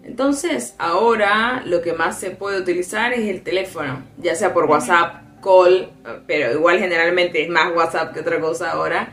Entonces, 0.05 0.75
ahora 0.79 1.63
lo 1.67 1.83
que 1.83 1.93
más 1.93 2.19
se 2.19 2.31
puede 2.31 2.61
utilizar 2.61 3.13
es 3.13 3.29
el 3.29 3.43
teléfono, 3.43 4.03
ya 4.17 4.35
sea 4.35 4.55
por 4.55 4.65
WhatsApp, 4.65 5.23
call, 5.43 5.91
pero 6.27 6.53
igual 6.53 6.79
generalmente 6.79 7.43
es 7.43 7.49
más 7.51 7.73
WhatsApp 7.75 8.15
que 8.15 8.21
otra 8.21 8.41
cosa 8.41 8.71
ahora. 8.73 9.13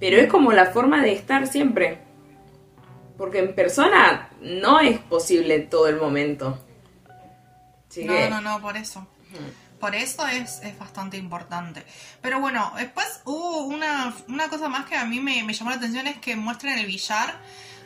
Pero 0.00 0.16
es 0.16 0.28
como 0.28 0.52
la 0.52 0.66
forma 0.66 1.00
de 1.02 1.12
estar 1.12 1.46
siempre. 1.46 1.98
Porque 3.16 3.38
en 3.38 3.54
persona 3.54 4.30
no 4.40 4.80
es 4.80 4.98
posible 4.98 5.54
en 5.54 5.68
todo 5.68 5.86
el 5.88 5.96
momento. 5.96 6.58
Así 7.88 8.04
No, 8.04 8.14
que- 8.14 8.30
no, 8.30 8.40
no, 8.40 8.60
por 8.60 8.76
eso. 8.76 9.06
Por 9.78 9.94
eso 9.94 10.26
es, 10.26 10.60
es 10.62 10.78
bastante 10.78 11.16
importante. 11.16 11.82
Pero 12.20 12.40
bueno, 12.40 12.72
después 12.76 13.20
hubo 13.24 13.64
una, 13.64 14.14
una 14.28 14.48
cosa 14.48 14.68
más 14.68 14.86
que 14.86 14.96
a 14.96 15.04
mí 15.06 15.20
me, 15.20 15.42
me 15.44 15.54
llamó 15.54 15.70
la 15.70 15.76
atención, 15.76 16.06
es 16.06 16.18
que 16.18 16.34
muestran 16.36 16.78
el 16.78 16.86
billar. 16.86 17.38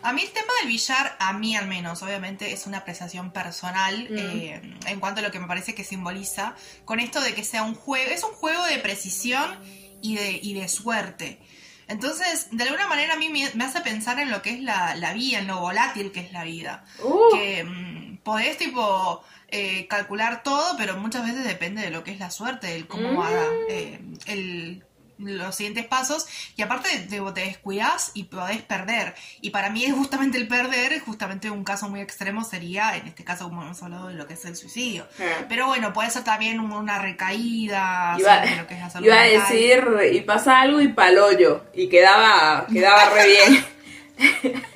A 0.05 0.13
mí 0.13 0.23
el 0.23 0.31
tema 0.31 0.53
del 0.61 0.69
billar, 0.69 1.17
a 1.19 1.33
mí 1.33 1.57
al 1.57 1.67
menos, 1.67 2.03
obviamente 2.03 2.53
es 2.53 2.67
una 2.67 2.79
apreciación 2.79 3.33
personal 3.33 4.07
Mm. 4.11 4.19
eh, 4.19 4.77
en 4.87 5.01
cuanto 5.01 5.21
a 5.21 5.23
lo 5.23 5.31
que 5.31 5.41
me 5.41 5.47
parece 5.47 5.75
que 5.75 5.83
simboliza, 5.85 6.55
con 6.85 7.01
esto 7.01 7.21
de 7.21 7.35
que 7.35 7.43
sea 7.45 7.63
un 7.63 7.75
juego, 7.75 8.11
es 8.11 8.23
un 8.23 8.33
juego 8.33 8.65
de 8.67 8.79
precisión 8.79 9.59
y 10.03 10.17
de, 10.17 10.33
y 10.43 10.55
de 10.55 10.69
suerte. 10.69 11.41
Entonces, 11.89 12.49
de 12.51 12.65
alguna 12.65 12.87
manera 12.87 13.15
a 13.15 13.17
mí 13.17 13.29
me, 13.29 13.65
hace 13.65 13.81
pensar 13.81 14.19
en 14.19 14.31
lo 14.31 14.41
que 14.43 14.51
es 14.51 14.61
la, 14.61 14.95
la 14.97 15.13
vida, 15.13 15.39
en 15.41 15.47
lo 15.47 15.61
volátil 15.61 16.13
que 16.13 16.21
es 16.21 16.33
la 16.33 16.45
vida 16.45 16.85
Uh, 17.03 17.31
que 17.33 17.63
mm, 17.65 18.19
podés 18.23 18.57
tipo 18.57 19.23
eh, 19.49 19.87
calcular 19.89 20.43
todo, 20.43 20.77
pero 20.79 20.97
muchas 20.97 21.25
veces 21.27 21.45
depende 21.45 21.83
de 21.83 21.91
lo 21.91 22.03
que 22.03 22.11
es 22.13 22.19
la 22.19 22.31
suerte, 22.31 22.69
del 22.69 22.87
cómo 22.87 23.13
Mm. 23.13 23.19
va 23.19 23.33
eh, 23.69 24.01
el, 24.27 24.83
los 25.19 25.55
siguientes 25.55 25.87
pasos. 25.87 26.27
Y 26.57 26.63
aparte 26.63 26.89
te, 27.09 27.21
te 27.21 27.41
descuidas 27.41 28.11
y 28.15 28.25
podés 28.25 28.63
perder. 28.63 29.15
Y 29.41 29.51
para 29.51 29.71
mí 29.71 29.85
es 29.85 29.93
justamente 29.93 30.39
el 30.39 30.49
perder, 30.49 31.01
justamente 31.01 31.51
un 31.51 31.65
caso 31.65 31.89
muy 31.89 32.01
extremo 32.01 32.45
sería, 32.45 32.97
en 32.97 33.07
este 33.07 33.25
caso 33.25 33.45
como 33.45 33.63
hemos 33.63 33.83
hablado 33.83 34.09
de 34.09 34.15
lo 34.15 34.27
que 34.27 34.35
es 34.35 34.45
el 34.45 34.57
suicidio. 34.57 35.07
Ah. 35.21 35.45
Pero 35.49 35.67
bueno, 35.67 35.93
puede 35.93 36.11
ser 36.11 36.25
también 36.25 36.61
una 36.61 36.99
recaída, 36.99 38.17
Iba, 38.19 38.41
sobre 38.41 38.57
lo 38.57 38.67
que 38.67 38.75
es 38.75 38.81
la 38.81 38.91
salud 38.91 39.07
iba 39.07 39.21
a 39.21 39.25
decir, 39.25 39.85
y 40.13 40.21
pasa 40.21 40.61
algo 40.61 40.81
y 40.81 40.89
palollo. 40.89 41.65
Y 41.75 41.89
quedaba, 41.89 42.67
quedaba 42.73 43.11
re 43.11 43.27
bien. 43.27 44.63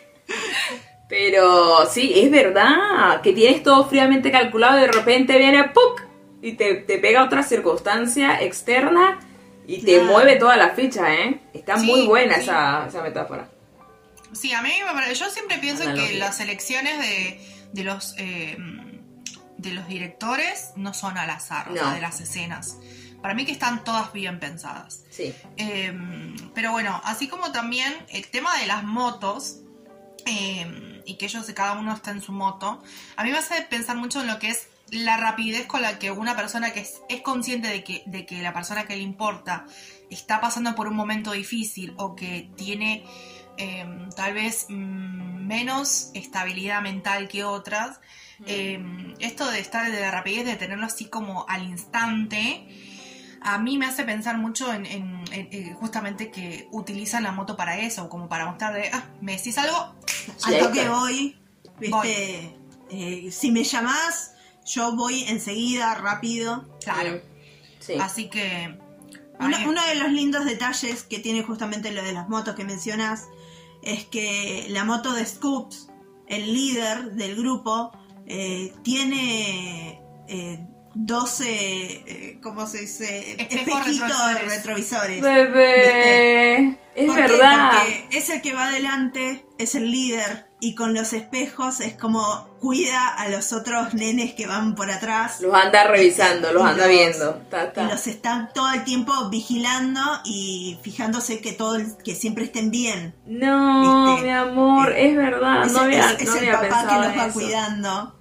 Pero 1.09 1.87
sí, 1.91 2.13
es 2.15 2.31
verdad 2.31 3.23
que 3.23 3.33
tienes 3.33 3.63
todo 3.63 3.89
fríamente 3.89 4.31
calculado 4.31 4.79
y 4.79 4.83
de 4.83 4.93
repente 4.93 5.39
viene 5.39 5.65
¡puc! 5.65 6.03
y 6.43 6.53
te, 6.53 6.75
te 6.75 6.99
pega 6.99 7.25
otra 7.25 7.43
circunstancia 7.43 8.43
externa 8.43 9.19
y 9.69 9.83
te 9.83 9.95
Claro. 9.99 10.07
mueve 10.13 10.37
toda 10.37 10.57
la 10.57 10.71
ficha, 10.71 11.15
¿eh? 11.15 11.41
Está 11.55 11.79
Sí, 11.79 11.87
muy 11.87 12.07
buena 12.07 12.35
sí. 12.37 12.41
esa, 12.41 12.87
esa 12.89 13.03
metáfora. 13.03 13.49
Sí, 14.33 14.53
a 14.53 14.63
mí 14.63 14.73
me 14.85 14.93
parece. 14.93 15.15
Yo 15.15 15.31
siempre 15.31 15.59
pienso 15.59 15.85
que 15.95 16.15
las 16.15 16.41
elecciones 16.41 16.99
de, 16.99 17.41
de 17.73 17.85
los 17.85 18.15
eh, 18.19 18.57
de 19.57 19.73
los 19.73 19.87
directores 19.89 20.71
no 20.77 20.95
son 20.95 21.17
al 21.19 21.31
azar, 21.31 21.69
o 21.69 21.73
No. 21.75 21.81
sea, 21.81 21.93
de 21.95 22.01
las 22.01 22.21
escenas. 22.21 22.77
Para 23.23 23.35
mí 23.35 23.45
que 23.45 23.51
están 23.53 23.83
todas 23.85 24.13
bien 24.13 24.39
pensadas. 24.39 25.03
Sí. 25.11 25.35
Eh, 25.57 25.93
pero 26.55 26.71
bueno, 26.73 27.01
así 27.05 27.27
como 27.29 27.51
también 27.53 27.93
el 28.11 28.27
tema 28.29 28.57
de 28.59 28.67
las 28.67 28.85
motos 28.85 29.57
eh, 30.27 31.03
y 31.05 31.17
que 31.17 31.25
ellos 31.27 31.45
cada 31.55 31.73
uno 31.73 31.93
está 31.95 32.11
en 32.13 32.21
su 32.23 32.33
moto, 32.33 32.81
a 33.17 33.25
mí 33.25 33.31
me 33.33 33.39
hace 33.39 33.63
pensar 33.63 33.97
mucho 33.97 34.21
en 34.21 34.29
lo 34.29 34.39
que 34.39 34.51
es 34.51 34.69
la 34.91 35.17
rapidez 35.17 35.67
con 35.67 35.83
la 35.83 35.99
que 35.99 36.11
una 36.11 36.35
persona 36.37 36.73
que 36.73 36.81
es, 36.81 37.01
es 37.09 37.21
consciente 37.23 37.69
de 37.69 37.85
que, 37.85 38.03
de 38.07 38.25
que 38.27 38.41
la 38.43 38.53
persona 38.53 38.87
que 38.87 38.97
le 38.97 39.03
importa 39.03 39.67
está 40.11 40.41
pasando 40.41 40.75
por 40.75 40.89
un 40.89 40.97
momento 40.97 41.33
difícil 41.33 41.95
o 41.99 42.15
que 42.17 42.51
tiene 42.57 43.05
eh, 43.59 43.87
tal 44.17 44.35
vez 44.35 44.67
mm, 44.69 45.47
menos 45.47 46.11
estabilidad 46.15 46.81
mental 46.83 47.29
que 47.29 47.45
otras, 47.45 48.01
eh, 48.47 48.81
esto 49.19 49.51
de 49.51 49.59
estar 49.61 49.91
de 49.91 50.01
la 50.01 50.11
rapidez, 50.11 50.47
de 50.47 50.57
tenerlo 50.57 50.87
así 50.87 51.07
como 51.07 51.45
al 51.49 51.65
instante, 51.65 52.67
a 53.41 53.59
mí 53.59 53.77
me 53.79 53.87
hace 53.87 54.05
pensar 54.05 54.39
mucho 54.39 54.73
en, 54.73 54.87
en- 54.87 55.25
en- 55.33 55.49
en 55.51 55.75
justamente 55.75 56.31
que 56.31 56.69
utilizan 56.73 57.23
la 57.25 57.33
moto 57.33 57.57
para 57.57 57.79
eso, 57.79 58.09
como 58.09 58.29
para 58.29 58.47
mostrar 58.47 58.75
de, 58.75 58.91
ah, 58.93 59.05
me 59.21 59.37
decís 59.37 59.59
algo, 59.59 59.95
Sí, 60.37 60.55
Al 60.55 60.59
toque 60.59 60.89
voy. 60.89 61.37
Viste, 61.79 62.57
eh, 62.91 63.31
si 63.33 63.51
me 63.51 63.65
llamás, 63.65 64.35
yo 64.69 64.95
voy 64.95 65.25
enseguida, 65.25 65.95
rápido. 65.95 66.69
claro. 66.83 67.21
Sí. 67.81 67.95
Así 68.01 68.29
que... 68.29 68.79
Uno, 69.41 69.87
de 69.87 69.95
los 69.95 70.11
lindos 70.11 70.45
detalles 70.45 71.05
que 71.05 71.21
tiene 71.21 71.45
justamente 71.45 71.93
lo 71.93 72.03
de 72.03 72.13
las 72.13 72.29
motos 72.29 72.57
que 72.57 72.65
mencionas 72.65 73.29
es 73.83 74.05
que 74.05 74.67
la 74.71 74.85
moto 74.85 75.13
de 75.13 75.25
Scoops, 75.25 75.89
el 76.27 76.53
líder 76.53 77.13
del 77.13 77.37
grupo, 77.37 77.93
eh, 78.27 78.73
tiene 78.83 80.03
eh, 80.27 80.59
12, 80.95 81.45
eh, 81.49 82.41
¿cómo 82.43 82.67
se 82.67 82.81
dice? 82.81 83.37
Espejitos 83.41 83.85
retrovisores. 83.85 84.57
retrovisores. 84.57 85.23
Bebé, 85.23 86.79
es 86.97 87.07
¿Por 87.07 87.15
qué? 87.15 87.23
verdad. 87.23 87.71
Porque 87.79 88.19
es 88.19 88.31
el 88.31 88.43
que 88.43 88.53
va 88.53 88.67
adelante, 88.67 89.47
es 89.59 89.77
el 89.77 89.91
líder, 89.91 90.48
y 90.61 90.75
con 90.75 90.93
los 90.95 91.13
espejos 91.13 91.81
es 91.81 91.95
como 91.95 92.49
cuida 92.61 93.09
a 93.15 93.29
los 93.29 93.53
otros 93.53 93.95
nenes 93.95 94.35
que 94.35 94.47
van 94.49 94.75
por 94.75 94.91
atrás. 94.91 95.41
Los 95.41 95.55
anda 95.55 95.85
revisando, 95.85 96.53
los 96.53 96.63
anda 96.65 96.87
viendo. 96.89 97.35
Ta, 97.49 97.73
ta. 97.73 97.85
Y 97.85 97.89
los 97.91 98.07
están 98.09 98.51
todo 98.53 98.73
el 98.73 98.83
tiempo 98.85 99.13
vigilando 99.31 100.01
y 100.25 100.77
fijándose 100.83 101.41
que 101.41 101.53
todo 101.53 101.77
el- 101.77 101.97
que 101.99 102.15
siempre 102.17 102.45
estén 102.45 102.71
bien. 102.73 103.15
No, 103.27 104.11
¿Viste? 104.15 104.27
mi 104.27 104.33
amor, 104.33 104.91
Eh, 104.93 105.11
es 105.11 105.17
verdad. 105.17 105.67
es 105.67 105.73
no 105.73 105.81
había, 105.81 106.11
es- 106.13 106.21
es 106.23 106.29
no 106.29 106.33
el 106.35 106.39
había 106.39 106.53
papá 106.69 106.89
que 106.89 106.95
los 107.09 107.17
va 107.19 107.27
eso. 107.27 107.33
cuidando. 107.35 108.15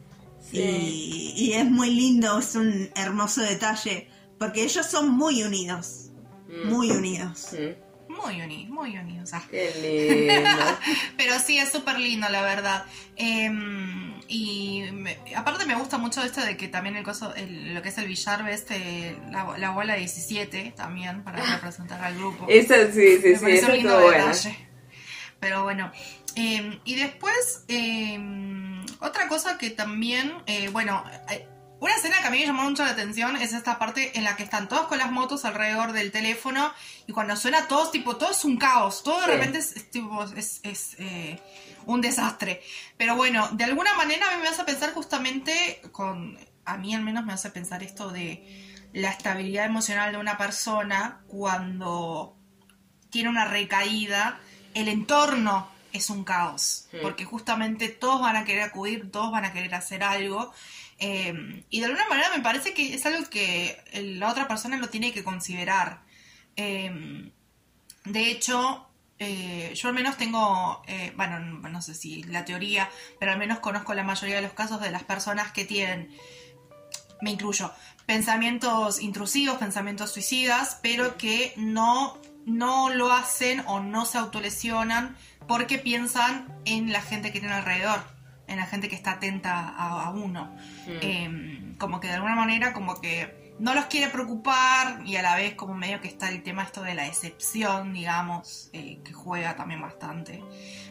Sí. 0.51 0.60
Y, 0.60 1.34
y 1.36 1.53
es 1.53 1.65
muy 1.70 1.89
lindo, 1.89 2.38
es 2.38 2.56
un 2.56 2.89
hermoso 2.96 3.41
detalle. 3.41 4.10
Porque 4.39 4.63
ellos 4.63 4.86
son 4.86 5.10
muy 5.10 5.41
unidos. 5.44 6.12
Mm. 6.48 6.70
Muy 6.70 6.91
unidos. 6.91 7.48
Mm. 7.53 7.87
Muy 8.24 8.41
uni, 8.41 8.65
muy 8.69 8.97
uni, 8.97 9.19
o 9.19 9.25
sea. 9.25 9.41
Qué 9.50 9.71
lindo. 9.81 10.63
Pero 11.17 11.39
sí, 11.39 11.57
es 11.59 11.71
súper 11.71 12.00
lindo, 12.00 12.27
la 12.29 12.41
verdad. 12.41 12.86
Em, 13.15 14.19
y 14.27 14.83
me- 14.91 15.17
aparte 15.36 15.65
me 15.65 15.75
gusta 15.75 15.97
mucho 15.97 16.21
esto 16.24 16.41
de 16.41 16.57
que 16.57 16.67
también 16.67 16.95
el 16.95 17.03
coso, 17.03 17.33
el- 17.36 17.74
lo 17.74 17.81
que 17.81 17.89
es 17.89 17.97
el 17.97 18.07
billar, 18.07 18.47
este, 18.50 19.17
la, 19.31 19.57
la 19.57 19.69
bola 19.71 19.95
17 19.95 20.74
también 20.75 21.24
para 21.24 21.43
representar 21.43 22.01
al 22.03 22.15
grupo. 22.15 22.45
Esa 22.50 22.91
sí, 22.91 23.17
sí, 23.21 23.29
Me 23.29 23.36
sí, 23.38 23.41
parece 23.43 23.57
esa 23.59 23.67
un 23.67 23.74
lindo 23.74 24.01
buena. 24.01 24.25
detalle. 24.27 24.57
Pero 25.39 25.63
bueno. 25.63 25.91
eh, 26.36 26.79
y 26.86 26.95
después, 26.95 27.63
eh, 27.67 28.19
otra 29.00 29.27
cosa 29.27 29.57
que 29.57 29.69
también, 29.71 30.33
eh, 30.47 30.69
bueno, 30.69 31.03
eh, 31.29 31.47
una 31.79 31.96
escena 31.96 32.19
que 32.22 32.27
a 32.27 32.29
mí 32.31 32.39
me 32.39 32.46
llamó 32.46 32.63
mucho 32.63 32.84
la 32.84 32.91
atención 32.91 33.36
es 33.36 33.53
esta 33.53 33.77
parte 33.77 34.17
en 34.17 34.24
la 34.24 34.36
que 34.36 34.43
están 34.43 34.67
todos 34.67 34.88
con 34.88 34.98
las 34.98 35.12
motos 35.12 35.46
alrededor 35.46 35.91
del 35.91 36.12
teléfono 36.12 36.74
y 37.05 37.12
cuando 37.12 37.36
suena 37.36 37.67
todo, 37.67 37.89
tipo, 37.91 38.15
todo 38.15 38.31
es 38.31 38.43
un 38.46 38.57
caos, 38.57 39.03
todo 39.03 39.22
de 39.22 39.27
repente 39.27 39.60
es, 39.60 39.75
es 39.75 39.91
tipo, 39.91 40.24
es, 40.24 40.60
es, 40.63 40.96
eh, 41.00 41.39
un 41.86 42.01
desastre. 42.01 42.62
Pero 42.98 43.15
bueno, 43.15 43.48
de 43.51 43.63
alguna 43.63 43.93
manera 43.93 44.27
a 44.31 44.36
mí 44.36 44.41
me 44.41 44.50
hace 44.50 44.63
pensar 44.63 44.93
justamente 44.93 45.81
con, 45.91 46.38
a 46.65 46.77
mí 46.77 46.96
al 46.96 47.03
menos 47.03 47.25
me 47.25 47.34
hace 47.34 47.50
pensar 47.51 47.84
esto 47.84 48.10
de 48.10 48.65
la 48.93 49.12
estabilidad 49.12 49.65
emocional 49.65 50.12
de 50.12 50.17
una 50.17 50.38
persona 50.38 51.22
cuando 51.27 52.36
tiene 53.10 53.29
una 53.29 53.46
recaída, 53.46 54.39
el 54.74 54.88
entorno 54.88 55.69
es 55.93 56.10
un 56.10 56.24
caos, 56.24 56.88
porque 57.01 57.25
justamente 57.25 57.88
todos 57.89 58.22
van 58.22 58.36
a 58.36 58.46
querer 58.46 58.63
acudir, 58.63 59.12
todos 59.12 59.31
van 59.31 59.46
a 59.46 59.53
querer 59.53 59.74
hacer 59.75 60.03
algo, 60.03 60.53
eh, 60.99 61.63
y 61.69 61.79
de 61.79 61.85
alguna 61.85 62.07
manera 62.09 62.29
me 62.35 62.41
parece 62.41 62.73
que 62.73 62.95
es 62.95 63.05
algo 63.05 63.29
que 63.29 63.77
la 63.93 64.29
otra 64.29 64.47
persona 64.47 64.77
lo 64.77 64.89
tiene 64.89 65.13
que 65.13 65.23
considerar. 65.23 66.01
Eh, 66.55 67.31
de 68.05 68.31
hecho, 68.31 68.87
eh, 69.19 69.73
yo 69.75 69.89
al 69.89 69.95
menos 69.95 70.17
tengo, 70.17 70.83
eh, 70.87 71.11
bueno, 71.15 71.39
no, 71.39 71.81
sé 71.81 71.95
si 71.95 72.23
la 72.23 72.45
teoría, 72.45 72.89
pero 73.19 73.31
al 73.31 73.39
menos 73.39 73.59
conozco 73.59 73.93
la 73.93 74.03
mayoría 74.03 74.35
de 74.35 74.43
los 74.43 74.53
casos 74.53 74.79
de 74.79 74.91
las 74.91 75.03
personas 75.03 75.51
que 75.51 75.65
tienen, 75.65 76.15
me 77.21 77.31
incluyo, 77.31 77.71
pensamientos 78.05 79.01
intrusivos, 79.01 79.57
pensamientos 79.57 80.11
suicidas, 80.11 80.79
pero 80.83 81.17
que 81.17 81.53
no, 81.57 82.17
no 82.45 82.89
lo 82.89 83.11
hacen 83.11 83.63
o 83.65 83.79
no 83.79 84.05
se 84.05 84.19
autolesionan 84.19 85.17
porque 85.47 85.79
piensan 85.79 86.47
en 86.65 86.91
la 86.91 87.01
gente 87.01 87.31
que 87.31 87.39
tiene 87.39 87.55
alrededor, 87.55 88.03
en 88.47 88.57
la 88.57 88.65
gente 88.65 88.89
que 88.89 88.95
está 88.95 89.11
atenta 89.11 89.69
a, 89.69 90.05
a 90.05 90.09
uno. 90.11 90.55
Mm. 90.85 90.91
Eh, 91.01 91.75
como 91.77 91.99
que 91.99 92.07
de 92.07 92.13
alguna 92.13 92.35
manera 92.35 92.73
como 92.73 92.99
que 92.99 93.47
no 93.59 93.73
los 93.73 93.85
quiere 93.85 94.11
preocupar 94.11 95.01
y 95.05 95.15
a 95.15 95.21
la 95.21 95.35
vez 95.35 95.55
como 95.55 95.73
medio 95.73 95.99
que 96.01 96.07
está 96.07 96.29
el 96.29 96.43
tema 96.43 96.63
esto 96.63 96.83
de 96.83 96.93
la 96.93 97.07
excepción, 97.07 97.93
digamos, 97.93 98.69
eh, 98.73 98.99
que 99.03 99.13
juega 99.13 99.55
también 99.55 99.81
bastante. 99.81 100.43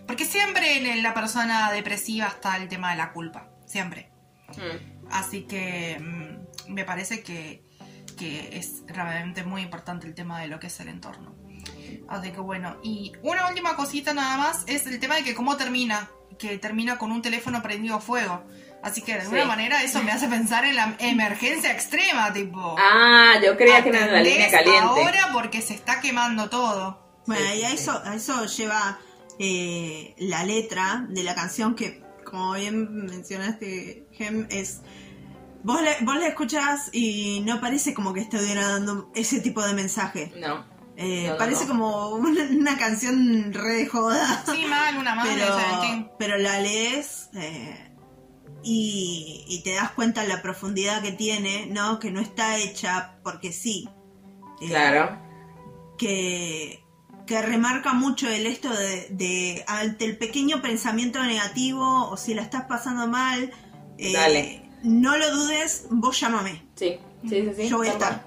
Porque 0.06 0.24
siempre 0.24 0.76
en 0.76 1.02
la 1.02 1.14
persona 1.14 1.70
depresiva 1.72 2.26
está 2.26 2.56
el 2.56 2.68
tema 2.68 2.90
de 2.90 2.96
la 2.96 3.12
culpa, 3.12 3.48
siempre. 3.66 4.10
Mm. 4.50 5.10
Así 5.10 5.42
que 5.42 5.98
mm, 6.00 6.72
me 6.72 6.84
parece 6.84 7.22
que, 7.22 7.64
que 8.18 8.56
es 8.56 8.82
realmente 8.88 9.44
muy 9.44 9.62
importante 9.62 10.06
el 10.06 10.14
tema 10.14 10.40
de 10.40 10.48
lo 10.48 10.58
que 10.58 10.66
es 10.66 10.80
el 10.80 10.88
entorno. 10.88 11.34
Así 12.08 12.30
que 12.30 12.40
bueno, 12.40 12.76
y 12.82 13.12
una 13.22 13.48
última 13.48 13.76
cosita 13.76 14.14
nada 14.14 14.36
más 14.36 14.64
es 14.66 14.86
el 14.86 15.00
tema 15.00 15.16
de 15.16 15.24
que 15.24 15.34
cómo 15.34 15.56
termina, 15.56 16.08
que 16.38 16.58
termina 16.58 16.98
con 16.98 17.12
un 17.12 17.22
teléfono 17.22 17.62
prendido 17.62 17.96
a 17.96 18.00
fuego. 18.00 18.42
Así 18.82 19.02
que 19.02 19.14
de 19.14 19.20
alguna 19.22 19.42
Sí. 19.42 19.48
manera 19.48 19.82
eso 19.82 20.02
me 20.02 20.12
hace 20.12 20.28
pensar 20.28 20.64
en 20.64 20.76
la 20.76 20.94
emergencia 21.00 21.72
extrema, 21.72 22.32
tipo... 22.32 22.76
Ah, 22.78 23.34
yo 23.44 23.56
creía 23.56 23.82
que 23.82 23.88
era 23.88 24.06
la 24.06 24.20
línea 24.22 24.46
¿atendés 24.46 24.52
caliente. 24.52 24.78
ahora 25.02 25.28
porque 25.32 25.60
se 25.62 25.74
está 25.74 26.00
quemando 26.00 26.48
todo. 26.50 27.04
Bueno, 27.26 27.42
Sí, 27.52 27.58
y 27.60 27.64
a 27.64 27.70
eso, 27.72 28.00
a 28.04 28.14
eso 28.14 28.44
lleva 28.46 28.98
eh, 29.40 30.14
la 30.18 30.44
letra 30.44 31.04
de 31.08 31.24
la 31.24 31.34
canción 31.34 31.74
que, 31.74 32.02
como 32.24 32.52
bien 32.52 33.06
mencionaste, 33.06 34.06
Gem, 34.12 34.46
es... 34.50 34.82
Vos 35.64 35.82
la, 35.82 35.90
vos 36.02 36.14
la 36.20 36.28
escuchás 36.28 36.90
y 36.92 37.40
no 37.44 37.60
parece 37.60 37.92
como 37.92 38.14
que 38.14 38.20
estuviera 38.20 38.68
dando 38.68 39.10
ese 39.16 39.40
tipo 39.40 39.66
de 39.66 39.74
mensaje. 39.74 40.32
No. 40.36 40.64
Eh, 40.96 41.26
No, 41.28 41.36
parece 41.36 41.64
no. 41.64 41.68
como 41.72 42.08
una, 42.10 42.42
una 42.44 42.78
canción 42.78 43.52
re 43.52 43.86
joda. 43.86 44.44
Sí, 44.50 44.64
mal, 44.66 44.96
una 44.98 45.14
madre, 45.14 45.44
pero, 46.18 46.38
la 46.38 46.58
lees 46.60 47.28
eh, 47.34 47.92
y, 48.62 49.44
y 49.46 49.62
te 49.62 49.74
das 49.74 49.90
cuenta 49.92 50.22
de 50.22 50.28
la 50.28 50.42
profundidad 50.42 51.02
que 51.02 51.12
tiene, 51.12 51.66
¿no? 51.66 51.98
Que 51.98 52.10
no 52.10 52.20
está 52.20 52.56
hecha 52.58 53.18
porque 53.22 53.52
sí. 53.52 53.88
Eh, 54.60 54.68
Claro. 54.68 55.18
que, 55.98 56.82
que 57.26 57.42
remarca 57.42 57.92
mucho 57.92 58.28
el 58.28 58.46
esto 58.46 58.70
de, 58.72 59.08
de 59.10 59.64
ante 59.66 60.06
el 60.06 60.16
pequeño 60.16 60.62
pensamiento 60.62 61.22
negativo 61.22 62.08
o 62.08 62.16
si 62.16 62.32
la 62.34 62.40
estás 62.42 62.64
pasando 62.64 63.06
mal, 63.06 63.52
eh, 63.98 64.12
Dale. 64.14 64.70
no 64.82 65.16
lo 65.18 65.30
dudes, 65.34 65.86
vos 65.90 66.18
llámame. 66.18 66.66
Sí, 66.74 66.98
sí, 67.28 67.42
sí. 67.44 67.52
sí. 67.56 67.68
Yo 67.68 67.76
voy 67.78 67.88
a 67.88 67.92
estar. 67.92 68.25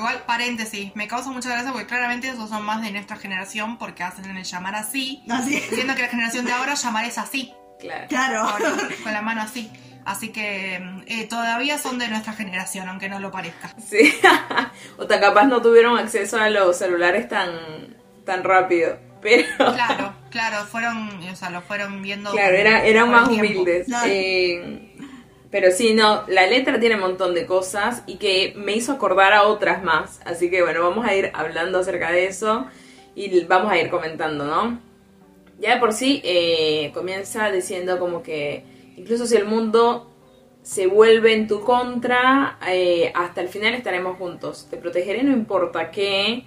Igual, 0.00 0.22
paréntesis, 0.26 0.92
me 0.96 1.06
causa 1.06 1.30
mucha 1.30 1.50
gracia 1.50 1.72
porque 1.72 1.86
claramente 1.86 2.28
esos 2.28 2.48
son 2.48 2.62
más 2.64 2.80
de 2.82 2.90
nuestra 2.90 3.16
generación 3.16 3.76
porque 3.76 4.02
hacen 4.02 4.34
el 4.34 4.42
llamar 4.44 4.74
así, 4.74 5.22
Así, 5.28 5.58
siendo 5.60 5.94
que 5.94 6.00
la 6.02 6.08
generación 6.08 6.46
de 6.46 6.52
ahora 6.52 6.72
llamar 6.74 7.04
es 7.04 7.18
así, 7.18 7.52
Claro. 7.78 8.06
claro. 8.08 8.40
ahora, 8.40 8.72
con 9.02 9.12
la 9.12 9.20
mano 9.22 9.42
así. 9.42 9.70
Así 10.06 10.30
que 10.30 10.80
eh, 11.06 11.26
todavía 11.28 11.76
son 11.76 11.98
de 11.98 12.08
nuestra 12.08 12.32
generación, 12.32 12.88
aunque 12.88 13.10
no 13.10 13.20
lo 13.20 13.30
parezca. 13.30 13.74
Sí. 13.86 14.10
o 14.96 15.06
tan 15.06 15.20
capaz 15.20 15.44
no 15.44 15.60
tuvieron 15.60 15.98
acceso 15.98 16.38
a 16.40 16.48
los 16.48 16.78
celulares 16.78 17.28
tan, 17.28 17.50
tan 18.24 18.42
rápido. 18.42 18.98
Pero. 19.20 19.46
Claro, 19.58 20.14
claro, 20.30 20.64
fueron, 20.64 21.10
o 21.30 21.36
sea, 21.36 21.50
lo 21.50 21.60
fueron 21.60 22.00
viendo. 22.00 22.30
Claro, 22.32 22.56
era, 22.56 22.84
eran 22.86 23.10
más 23.10 23.28
tiempo. 23.28 23.44
humildes. 23.46 23.86
Claro. 23.86 24.06
Eh, 24.10 24.96
pero 25.50 25.70
sí, 25.72 25.94
no, 25.94 26.24
la 26.28 26.46
letra 26.46 26.78
tiene 26.78 26.94
un 26.96 27.00
montón 27.02 27.34
de 27.34 27.46
cosas 27.46 28.02
y 28.06 28.16
que 28.18 28.54
me 28.56 28.72
hizo 28.76 28.92
acordar 28.92 29.32
a 29.32 29.44
otras 29.44 29.82
más. 29.82 30.20
Así 30.24 30.50
que 30.50 30.62
bueno, 30.62 30.82
vamos 30.82 31.06
a 31.06 31.14
ir 31.14 31.30
hablando 31.34 31.80
acerca 31.80 32.12
de 32.12 32.26
eso 32.26 32.66
y 33.16 33.44
vamos 33.44 33.72
a 33.72 33.78
ir 33.78 33.90
comentando, 33.90 34.44
¿no? 34.44 34.80
Ya 35.58 35.74
de 35.74 35.80
por 35.80 35.92
sí 35.92 36.20
eh, 36.24 36.90
comienza 36.94 37.50
diciendo 37.50 37.98
como 37.98 38.22
que 38.22 38.64
incluso 38.96 39.26
si 39.26 39.36
el 39.36 39.44
mundo 39.46 40.10
se 40.62 40.86
vuelve 40.86 41.34
en 41.34 41.48
tu 41.48 41.62
contra, 41.62 42.58
eh, 42.68 43.12
hasta 43.14 43.40
el 43.40 43.48
final 43.48 43.74
estaremos 43.74 44.18
juntos. 44.18 44.68
Te 44.70 44.76
protegeré 44.76 45.22
no 45.24 45.32
importa 45.32 45.90
qué. 45.90 46.44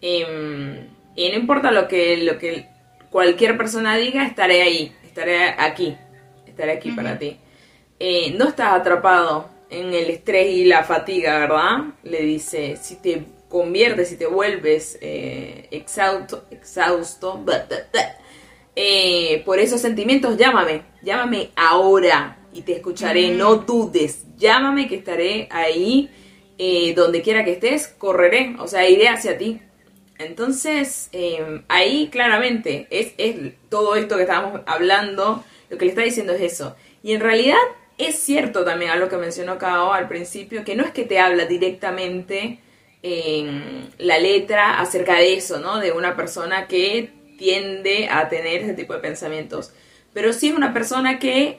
em, 0.00 0.88
y 1.14 1.28
no 1.30 1.36
importa 1.36 1.70
lo 1.70 1.88
que, 1.88 2.16
lo 2.18 2.38
que 2.38 2.68
cualquier 3.10 3.56
persona 3.56 3.96
diga, 3.96 4.26
estaré 4.26 4.62
ahí, 4.62 4.92
estaré 5.04 5.50
aquí, 5.58 5.96
estaré 6.46 6.72
aquí 6.72 6.92
para 6.92 7.18
ti. 7.18 7.38
Eh, 8.04 8.34
no 8.36 8.48
estás 8.48 8.72
atrapado 8.72 9.48
en 9.70 9.94
el 9.94 10.10
estrés 10.10 10.52
y 10.52 10.64
la 10.64 10.82
fatiga, 10.82 11.38
¿verdad? 11.38 11.94
Le 12.02 12.22
dice, 12.22 12.74
si 12.74 12.96
te 12.96 13.24
conviertes, 13.48 14.08
si 14.08 14.16
te 14.16 14.26
vuelves 14.26 14.98
eh, 15.00 15.68
exhausto, 15.70 16.46
exhausto, 16.50 17.44
eh, 18.74 19.40
por 19.44 19.60
esos 19.60 19.80
sentimientos, 19.80 20.36
llámame, 20.36 20.82
llámame 21.00 21.50
ahora 21.54 22.38
y 22.52 22.62
te 22.62 22.72
escucharé, 22.72 23.30
no 23.36 23.54
dudes, 23.58 24.24
llámame 24.36 24.88
que 24.88 24.96
estaré 24.96 25.46
ahí, 25.52 26.10
eh, 26.58 26.94
donde 26.94 27.22
quiera 27.22 27.44
que 27.44 27.52
estés, 27.52 27.86
correré, 27.86 28.56
o 28.58 28.66
sea, 28.66 28.88
iré 28.88 29.10
hacia 29.10 29.38
ti. 29.38 29.60
Entonces, 30.18 31.08
eh, 31.12 31.62
ahí 31.68 32.08
claramente 32.08 32.88
es, 32.90 33.12
es 33.16 33.36
todo 33.68 33.94
esto 33.94 34.16
que 34.16 34.22
estábamos 34.22 34.62
hablando, 34.66 35.44
lo 35.70 35.78
que 35.78 35.84
le 35.84 35.92
está 35.92 36.02
diciendo 36.02 36.32
es 36.32 36.40
eso. 36.40 36.74
Y 37.04 37.12
en 37.12 37.20
realidad 37.20 37.58
es 37.98 38.18
cierto 38.18 38.64
también 38.64 38.90
a 38.90 38.96
lo 38.96 39.08
que 39.08 39.16
mencionó 39.16 39.58
Kao 39.58 39.92
al 39.92 40.08
principio, 40.08 40.64
que 40.64 40.74
no 40.74 40.84
es 40.84 40.92
que 40.92 41.04
te 41.04 41.18
habla 41.18 41.44
directamente 41.46 42.58
en 43.02 43.90
la 43.98 44.18
letra 44.18 44.80
acerca 44.80 45.16
de 45.16 45.34
eso, 45.34 45.58
¿no? 45.58 45.78
De 45.78 45.92
una 45.92 46.16
persona 46.16 46.68
que 46.68 47.10
tiende 47.38 48.08
a 48.08 48.28
tener 48.28 48.62
ese 48.62 48.74
tipo 48.74 48.92
de 48.92 49.00
pensamientos. 49.00 49.72
Pero 50.12 50.32
sí 50.32 50.48
es 50.48 50.54
una 50.54 50.72
persona 50.72 51.18
que 51.18 51.58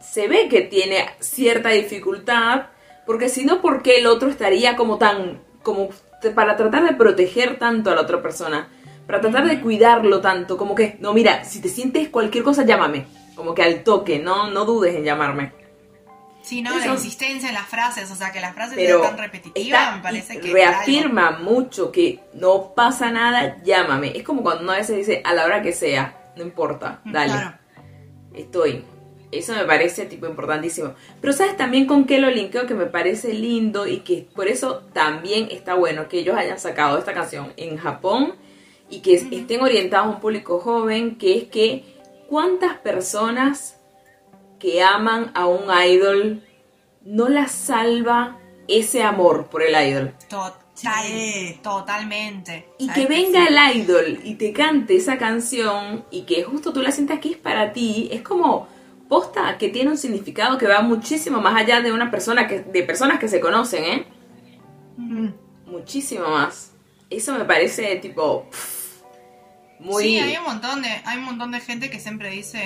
se 0.00 0.28
ve 0.28 0.48
que 0.48 0.62
tiene 0.62 1.06
cierta 1.20 1.70
dificultad, 1.70 2.66
porque 3.06 3.28
si 3.28 3.44
no, 3.44 3.62
¿por 3.62 3.82
qué 3.82 3.98
el 3.98 4.06
otro 4.06 4.28
estaría 4.28 4.76
como 4.76 4.98
tan, 4.98 5.42
como 5.62 5.90
para 6.34 6.56
tratar 6.56 6.84
de 6.84 6.94
proteger 6.94 7.58
tanto 7.58 7.90
a 7.90 7.94
la 7.94 8.02
otra 8.02 8.20
persona? 8.20 8.68
Para 9.06 9.20
tratar 9.20 9.46
de 9.46 9.60
cuidarlo 9.60 10.20
tanto, 10.20 10.56
como 10.56 10.74
que, 10.74 10.96
no, 10.98 11.12
mira, 11.12 11.44
si 11.44 11.60
te 11.60 11.68
sientes 11.68 12.08
cualquier 12.08 12.42
cosa, 12.42 12.64
llámame. 12.64 13.06
Como 13.36 13.54
que 13.54 13.62
al 13.62 13.84
toque, 13.84 14.18
no, 14.18 14.50
no 14.50 14.64
dudes 14.64 14.96
en 14.96 15.04
llamarme. 15.04 15.52
Sí, 16.42 16.62
no, 16.62 16.76
Eso- 16.76 16.86
la 16.86 16.92
insistencia 16.94 17.48
en 17.48 17.54
las 17.54 17.66
frases, 17.66 18.10
o 18.10 18.14
sea, 18.14 18.32
que 18.32 18.40
las 18.40 18.54
frases 18.54 18.76
Pero 18.76 19.00
sean 19.00 19.16
tan 19.16 19.24
repetitivas, 19.24 19.96
me 19.96 20.02
parece 20.02 20.40
que. 20.40 20.52
reafirma 20.52 21.32
mucho 21.32 21.90
que 21.92 22.20
no 22.34 22.72
pasa 22.74 23.10
nada, 23.10 23.56
llámame. 23.64 24.12
Es 24.16 24.22
como 24.22 24.42
cuando 24.42 24.62
uno 24.62 24.72
a 24.72 24.76
veces 24.76 24.96
dice 24.96 25.22
a 25.24 25.34
la 25.34 25.44
hora 25.44 25.60
que 25.62 25.72
sea, 25.72 26.32
no 26.36 26.42
importa, 26.42 27.00
dale, 27.04 27.32
Claro. 27.32 27.58
estoy. 28.34 28.84
Eso 29.32 29.54
me 29.54 29.64
parece 29.64 30.06
tipo 30.06 30.26
importantísimo. 30.26 30.94
Pero 31.20 31.32
sabes 31.32 31.56
también 31.56 31.86
con 31.86 32.04
qué 32.04 32.18
lo 32.20 32.30
linkeo 32.30 32.64
que 32.66 32.74
me 32.74 32.86
parece 32.86 33.34
lindo 33.34 33.86
y 33.88 33.98
que 33.98 34.28
por 34.34 34.46
eso 34.46 34.84
también 34.92 35.48
está 35.50 35.74
bueno 35.74 36.08
que 36.08 36.20
ellos 36.20 36.36
hayan 36.36 36.60
sacado 36.60 36.96
esta 36.96 37.12
canción 37.12 37.52
en 37.56 37.76
Japón 37.76 38.34
y 38.88 39.00
que 39.00 39.14
estén 39.16 39.60
orientados 39.62 40.06
a 40.06 40.10
un 40.10 40.20
público 40.20 40.60
joven, 40.60 41.16
que 41.16 41.36
es 41.38 41.44
que 41.44 41.95
cuántas 42.28 42.78
personas 42.78 43.78
que 44.58 44.82
aman 44.82 45.30
a 45.34 45.46
un 45.46 45.64
idol 45.86 46.42
no 47.04 47.28
las 47.28 47.52
salva 47.52 48.38
ese 48.68 49.02
amor 49.02 49.46
por 49.46 49.62
el 49.62 49.74
idol. 49.88 50.14
Total, 50.28 51.60
totalmente. 51.62 52.68
Y 52.78 52.86
¿Sabes 52.86 53.06
que 53.06 53.08
venga 53.08 53.46
el 53.46 53.76
idol 53.76 54.20
y 54.24 54.34
te 54.34 54.52
cante 54.52 54.96
esa 54.96 55.18
canción 55.18 56.04
y 56.10 56.22
que 56.22 56.42
justo 56.42 56.72
tú 56.72 56.82
la 56.82 56.90
sientas 56.90 57.20
que 57.20 57.30
es 57.30 57.36
para 57.36 57.72
ti, 57.72 58.08
es 58.12 58.22
como 58.22 58.68
posta 59.08 59.56
que 59.56 59.68
tiene 59.68 59.90
un 59.90 59.98
significado 59.98 60.58
que 60.58 60.66
va 60.66 60.82
muchísimo 60.82 61.40
más 61.40 61.54
allá 61.56 61.80
de 61.80 61.92
una 61.92 62.10
persona 62.10 62.48
que, 62.48 62.60
de 62.60 62.82
personas 62.82 63.20
que 63.20 63.28
se 63.28 63.40
conocen, 63.40 63.84
¿eh? 63.84 64.06
Mm. 64.96 65.28
Muchísimo 65.66 66.28
más. 66.28 66.72
Eso 67.08 67.32
me 67.34 67.44
parece 67.44 67.96
tipo 67.96 68.46
pff, 68.50 68.75
muy 69.80 70.02
Sí, 70.04 70.18
hay 70.18 70.36
un 70.36 70.44
montón 70.44 70.82
de, 70.82 70.88
hay 71.04 71.18
un 71.18 71.24
montón 71.24 71.52
de 71.52 71.60
gente 71.60 71.90
que 71.90 72.00
siempre 72.00 72.30
dice 72.30 72.62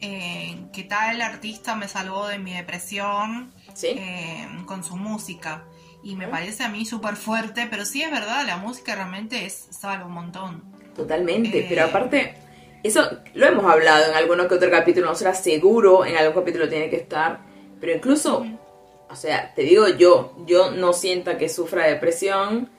eh, 0.00 0.56
que 0.72 0.84
tal 0.84 1.20
artista 1.20 1.74
me 1.76 1.88
salvó 1.88 2.26
de 2.26 2.38
mi 2.38 2.54
depresión 2.54 3.52
¿Sí? 3.74 3.88
eh, 3.88 4.46
con 4.66 4.82
su 4.84 4.96
música. 4.96 5.64
Y 6.02 6.16
me 6.16 6.26
parece 6.28 6.64
a 6.64 6.68
mí 6.70 6.86
súper 6.86 7.16
fuerte, 7.16 7.66
pero 7.70 7.84
sí 7.84 8.02
es 8.02 8.10
verdad, 8.10 8.46
la 8.46 8.56
música 8.56 8.94
realmente 8.94 9.44
es 9.44 9.66
salva 9.70 10.06
un 10.06 10.12
montón. 10.12 10.62
Totalmente, 10.96 11.58
Eh. 11.60 11.66
pero 11.68 11.84
aparte, 11.84 12.34
eso 12.82 13.02
lo 13.34 13.46
hemos 13.46 13.70
hablado 13.70 14.06
en 14.10 14.14
alguno 14.16 14.48
que 14.48 14.54
otro 14.54 14.70
capítulo, 14.70 15.06
nosotros 15.06 15.36
seguro 15.38 16.06
en 16.06 16.16
algún 16.16 16.34
capítulo 16.42 16.68
tiene 16.68 16.88
que 16.88 16.96
estar, 16.96 17.40
pero 17.78 17.94
incluso, 17.94 18.46
o 19.10 19.16
sea, 19.16 19.52
te 19.54 19.62
digo 19.62 19.88
yo, 19.88 20.34
yo 20.46 20.70
no 20.70 20.94
siento 20.94 21.36
que 21.36 21.50
sufra 21.50 21.86
depresión, 21.86 22.70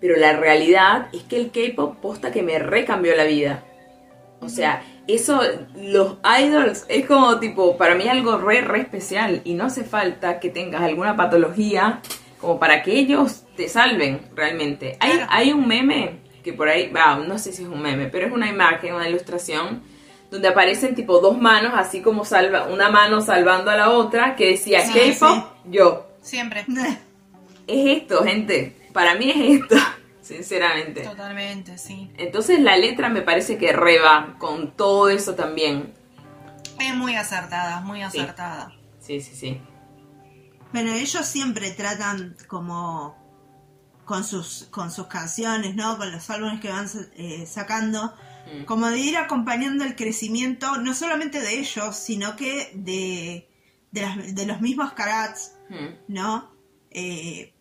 pero 0.00 0.16
la 0.16 0.34
realidad 0.34 1.08
es 1.12 1.22
que 1.24 1.36
el 1.36 1.50
K-pop 1.50 1.96
posta 2.00 2.30
que 2.30 2.42
me 2.42 2.58
recambió 2.58 3.16
la 3.16 3.24
vida. 3.24 3.64
O 4.40 4.48
sea, 4.48 4.82
eso, 5.08 5.40
los 5.76 6.16
idols 6.40 6.84
es 6.88 7.06
como 7.06 7.40
tipo, 7.40 7.76
para 7.76 7.94
mí 7.94 8.06
algo 8.08 8.38
re, 8.38 8.60
re 8.60 8.80
especial 8.80 9.40
y 9.44 9.54
no 9.54 9.64
hace 9.64 9.84
falta 9.84 10.38
que 10.38 10.50
tengas 10.50 10.82
alguna 10.82 11.16
patología 11.16 12.00
como 12.40 12.60
para 12.60 12.82
que 12.82 12.92
ellos 12.92 13.44
te 13.56 13.68
salven 13.68 14.20
realmente. 14.34 14.96
Hay, 15.00 15.20
hay 15.28 15.52
un 15.52 15.66
meme 15.66 16.20
que 16.42 16.52
por 16.52 16.68
ahí, 16.68 16.90
va, 16.90 17.16
no 17.16 17.38
sé 17.38 17.52
si 17.52 17.62
es 17.62 17.68
un 17.68 17.82
meme, 17.82 18.06
pero 18.06 18.26
es 18.26 18.32
una 18.32 18.48
imagen, 18.48 18.94
una 18.94 19.08
ilustración, 19.08 19.82
donde 20.30 20.48
aparecen 20.48 20.94
tipo 20.94 21.20
dos 21.20 21.38
manos, 21.38 21.72
así 21.74 22.00
como 22.00 22.24
salva, 22.24 22.68
una 22.68 22.90
mano 22.90 23.20
salvando 23.20 23.70
a 23.70 23.76
la 23.76 23.90
otra, 23.90 24.36
que 24.36 24.50
decía 24.50 24.80
Sí, 24.86 24.92
K-pop, 24.92 25.44
yo. 25.64 26.06
Siempre. 26.22 26.64
Es 27.66 28.02
esto, 28.02 28.22
gente. 28.24 28.76
Para 28.92 29.14
mí 29.14 29.30
es 29.30 29.60
esto, 29.62 29.76
sinceramente. 30.22 31.02
Totalmente, 31.02 31.78
sí. 31.78 32.10
Entonces 32.16 32.60
la 32.60 32.76
letra 32.76 33.08
me 33.08 33.22
parece 33.22 33.58
que 33.58 33.72
reba 33.72 34.36
con 34.38 34.76
todo 34.76 35.08
eso 35.08 35.34
también. 35.34 35.94
Es 36.80 36.94
muy 36.94 37.14
acertada, 37.16 37.80
muy 37.80 38.02
acertada. 38.02 38.72
Sí, 39.00 39.20
sí, 39.20 39.34
sí. 39.34 39.60
Bueno, 40.72 40.92
ellos 40.92 41.24
siempre 41.26 41.70
tratan 41.70 42.36
como 42.46 43.16
con 44.04 44.24
sus 44.24 44.68
con 44.70 44.90
sus 44.90 45.06
canciones, 45.06 45.74
¿no? 45.74 45.96
Con 45.98 46.12
los 46.12 46.28
álbumes 46.30 46.60
que 46.60 46.68
van 46.70 46.86
eh, 47.16 47.46
sacando, 47.46 48.14
Mm. 48.50 48.64
como 48.64 48.86
de 48.88 48.98
ir 48.98 49.16
acompañando 49.18 49.84
el 49.84 49.94
crecimiento, 49.94 50.78
no 50.78 50.94
solamente 50.94 51.38
de 51.42 51.58
ellos, 51.58 51.94
sino 51.96 52.34
que 52.36 52.70
de, 52.74 53.46
de, 53.90 54.00
las- 54.00 54.34
de 54.34 54.46
los 54.46 54.62
mismos 54.62 54.92
Karats, 54.92 55.52
Mm. 55.68 55.86
¿no? 56.14 56.50
Eh, 56.90 57.52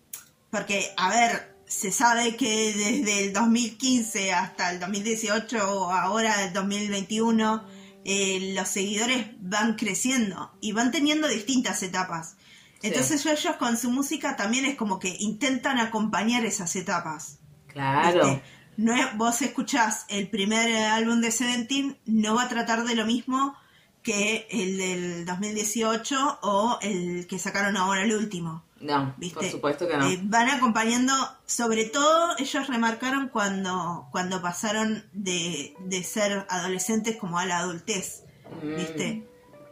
porque, 0.52 0.92
a 0.98 1.10
ver, 1.10 1.56
se 1.68 1.92
sabe 1.92 2.36
que 2.38 2.74
desde 2.74 3.26
el 3.26 3.34
2015 3.34 4.32
hasta 4.34 4.72
el 4.72 4.80
2018 4.80 5.58
o 5.82 5.92
ahora 5.92 6.46
el 6.46 6.54
2021, 6.54 7.66
eh, 8.06 8.54
los 8.56 8.68
seguidores 8.70 9.28
van 9.40 9.76
creciendo 9.76 10.52
y 10.62 10.72
van 10.72 10.92
teniendo 10.92 11.28
distintas 11.28 11.84
etapas. 11.84 12.36
Sí. 12.82 12.88
Entonces 12.88 13.26
ellos 13.26 13.56
con 13.58 13.76
su 13.78 13.92
música 13.92 14.36
también 14.38 14.64
es 14.66 14.76
como 14.76 15.00
que 15.00 15.16
intentan 15.20 15.80
acompañar 15.80 16.46
esas 16.46 16.76
etapas. 16.76 17.40
Claro. 17.68 18.42
No 18.78 18.96
es- 18.96 19.18
vos 19.18 19.42
escuchás 19.42 20.06
el 20.08 20.30
primer 20.30 20.74
álbum 20.86 21.20
de 21.20 21.32
Seventeen, 21.32 21.98
no 22.06 22.36
va 22.36 22.44
a 22.44 22.48
tratar 22.50 22.84
de 22.86 22.96
lo 22.96 23.06
mismo 23.06 23.56
que 24.04 24.48
el 24.52 24.78
del 24.78 25.26
2018 25.26 26.40
o 26.44 26.78
el 26.82 27.28
que 27.28 27.40
sacaron 27.40 27.76
ahora 27.76 28.04
el 28.04 28.14
último. 28.16 28.64
No, 28.80 29.13
¿Viste? 29.18 29.36
por 29.40 29.46
supuesto 29.50 29.88
que 29.88 29.98
no. 29.98 30.08
Eh, 30.08 30.20
van 30.24 30.50
acompañando, 30.50 31.13
sobre 31.46 31.86
todo 31.86 32.36
ellos 32.38 32.68
remarcaron 32.68 33.30
cuando, 33.30 34.08
cuando 34.12 34.42
pasaron 34.42 35.04
de, 35.13 35.76
de 35.80 36.04
ser 36.04 36.46
adolescentes 36.50 37.16
como 37.18 37.40
a 37.40 37.46
la 37.46 37.60
adultez, 37.60 38.24
Mm. 38.63 38.76
¿viste? 38.76 39.28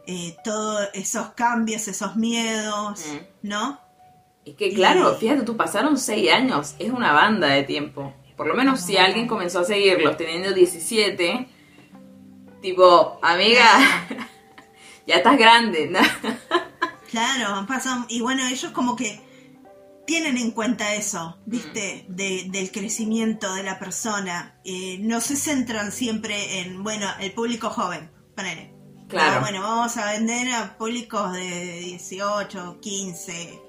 Eh, 0.06 0.36
todos 0.44 0.88
esos 0.92 1.28
cambios, 1.30 1.88
esos 1.88 2.14
miedos, 2.16 3.04
Mm. 3.06 3.48
¿no? 3.48 3.80
Es 4.44 4.54
que 4.54 4.72
claro, 4.74 5.14
Y- 5.14 5.20
fíjate 5.20 5.42
tú, 5.42 5.56
pasaron 5.56 5.96
seis 5.98 6.30
años, 6.30 6.74
es 6.78 6.90
una 6.92 7.12
banda 7.12 7.48
de 7.48 7.62
tiempo. 7.64 8.12
Por 8.36 8.46
lo 8.46 8.54
menos 8.54 8.80
si 8.80 8.96
alguien 8.98 9.26
comenzó 9.26 9.60
a 9.60 9.64
seguirlos 9.64 10.16
teniendo 10.16 10.52
17, 10.52 11.48
tipo, 12.60 13.18
amiga, 13.22 13.64
ya 15.06 15.16
estás 15.16 15.38
grande, 15.38 15.88
¿no? 15.88 16.00
Claro, 17.16 17.66
pasan, 17.66 18.04
y 18.08 18.20
bueno, 18.20 18.46
ellos 18.46 18.72
como 18.72 18.94
que 18.94 19.20
tienen 20.06 20.36
en 20.36 20.50
cuenta 20.50 20.94
eso, 20.94 21.38
¿viste? 21.46 22.04
De- 22.08 22.46
del 22.50 22.70
crecimiento 22.70 23.54
de 23.54 23.62
la 23.62 23.78
persona. 23.78 24.60
Eh, 24.64 24.98
no 25.00 25.20
se 25.20 25.34
centran 25.36 25.92
siempre 25.92 26.60
en, 26.60 26.82
bueno, 26.84 27.06
el 27.20 27.32
público 27.32 27.70
joven, 27.70 28.10
ponele. 28.36 28.72
Claro. 29.08 29.36
No, 29.36 29.40
bueno, 29.40 29.60
vamos 29.62 29.96
a 29.96 30.12
vender 30.12 30.52
a 30.52 30.76
públicos 30.76 31.32
de 31.32 31.78
18, 31.80 32.78
15. 32.80 33.60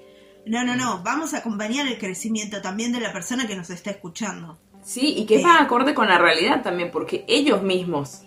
No, 0.46 0.62
no, 0.64 0.76
no, 0.76 1.02
vamos 1.02 1.32
a 1.34 1.38
acompañar 1.38 1.86
el 1.86 1.98
crecimiento 1.98 2.60
también 2.62 2.92
de 2.92 3.00
la 3.00 3.12
persona 3.12 3.46
que 3.46 3.56
nos 3.56 3.70
está 3.70 3.90
escuchando. 3.90 4.58
Sí, 4.82 5.14
y 5.16 5.26
que 5.26 5.38
Sí. 5.38 5.44
va 5.44 5.60
acorde 5.60 5.94
con 5.94 6.08
la 6.08 6.18
realidad 6.18 6.62
también, 6.62 6.90
porque 6.90 7.24
ellos 7.28 7.62
mismos 7.62 8.22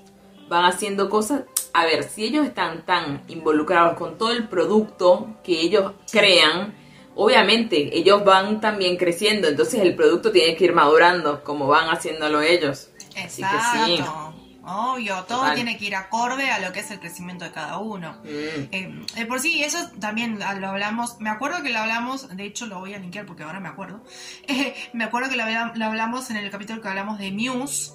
van 0.49 0.65
haciendo 0.65 1.10
cosas. 1.10 1.43
A 1.73 1.86
ver, 1.86 2.03
si 2.03 2.25
ellos 2.25 2.45
están 2.45 2.86
tan 2.86 3.23
involucrados 3.27 3.97
con 3.97 4.17
todo 4.17 4.31
el 4.31 4.47
producto 4.47 5.38
que 5.43 5.62
ellos 5.62 5.93
crean, 6.12 6.73
obviamente 7.15 7.97
ellos 7.97 8.23
van 8.25 8.60
también 8.60 8.97
creciendo, 8.97 9.47
entonces 9.47 9.81
el 9.81 9.95
producto 9.95 10.31
tiene 10.31 10.55
que 10.55 10.65
ir 10.65 10.73
madurando 10.73 11.43
como 11.43 11.67
van 11.67 11.89
haciéndolo 11.89 12.41
ellos. 12.41 12.89
Así 13.17 13.41
que 13.41 13.49
sí. 13.73 13.95
Exacto. 13.95 14.36
Obvio, 14.63 15.23
todo 15.23 15.39
Total. 15.39 15.55
tiene 15.55 15.75
que 15.77 15.86
ir 15.86 15.95
acorde 15.95 16.51
a 16.51 16.60
lo 16.60 16.71
que 16.71 16.81
es 16.81 16.91
el 16.91 16.99
crecimiento 16.99 17.45
de 17.45 17.51
cada 17.51 17.79
uno. 17.79 18.19
Mm. 18.23 18.27
Eh, 18.71 19.05
de 19.15 19.25
por 19.25 19.39
sí, 19.39 19.63
eso 19.63 19.79
también 19.99 20.38
lo 20.39 20.67
hablamos. 20.67 21.19
Me 21.19 21.31
acuerdo 21.31 21.63
que 21.63 21.69
lo 21.71 21.79
hablamos, 21.79 22.29
de 22.36 22.45
hecho 22.45 22.67
lo 22.67 22.79
voy 22.79 22.93
a 22.93 22.99
linkear 22.99 23.25
porque 23.25 23.41
ahora 23.43 23.60
me 23.60 23.69
acuerdo. 23.69 24.03
Eh, 24.47 24.75
me 24.93 25.03
acuerdo 25.05 25.29
que 25.29 25.36
lo, 25.36 25.45
lo 25.75 25.86
hablamos 25.86 26.29
en 26.29 26.38
el 26.38 26.51
capítulo 26.51 26.81
que 26.81 26.88
hablamos 26.89 27.17
de 27.17 27.31
Muse. 27.31 27.93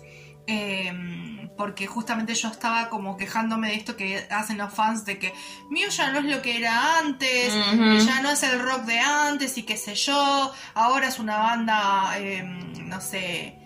eh, 0.48 0.92
porque 1.57 1.87
justamente 1.87 2.35
yo 2.35 2.49
estaba 2.49 2.88
como 2.90 3.16
quejándome 3.16 3.69
de 3.69 3.75
esto 3.77 3.97
que 3.97 4.27
hacen 4.31 4.59
los 4.59 4.73
fans 4.73 5.05
de 5.05 5.19
que 5.19 5.33
Muse 5.71 5.90
ya 5.90 6.11
no 6.12 6.19
es 6.19 6.25
lo 6.27 6.42
que 6.42 6.57
era 6.59 6.99
antes, 6.99 7.53
que 7.53 8.01
ya 8.01 8.21
no 8.21 8.31
es 8.31 8.42
el 8.42 8.61
rock 8.61 8.83
de 8.83 8.99
antes 8.99 9.57
y 9.59 9.62
qué 9.62 9.77
sé 9.77 9.95
yo, 9.95 10.53
ahora 10.75 11.09
es 11.09 11.19
una 11.19 11.38
banda, 11.38 12.12
eh, 12.19 12.42
no 12.42 13.01
sé, 13.01 13.59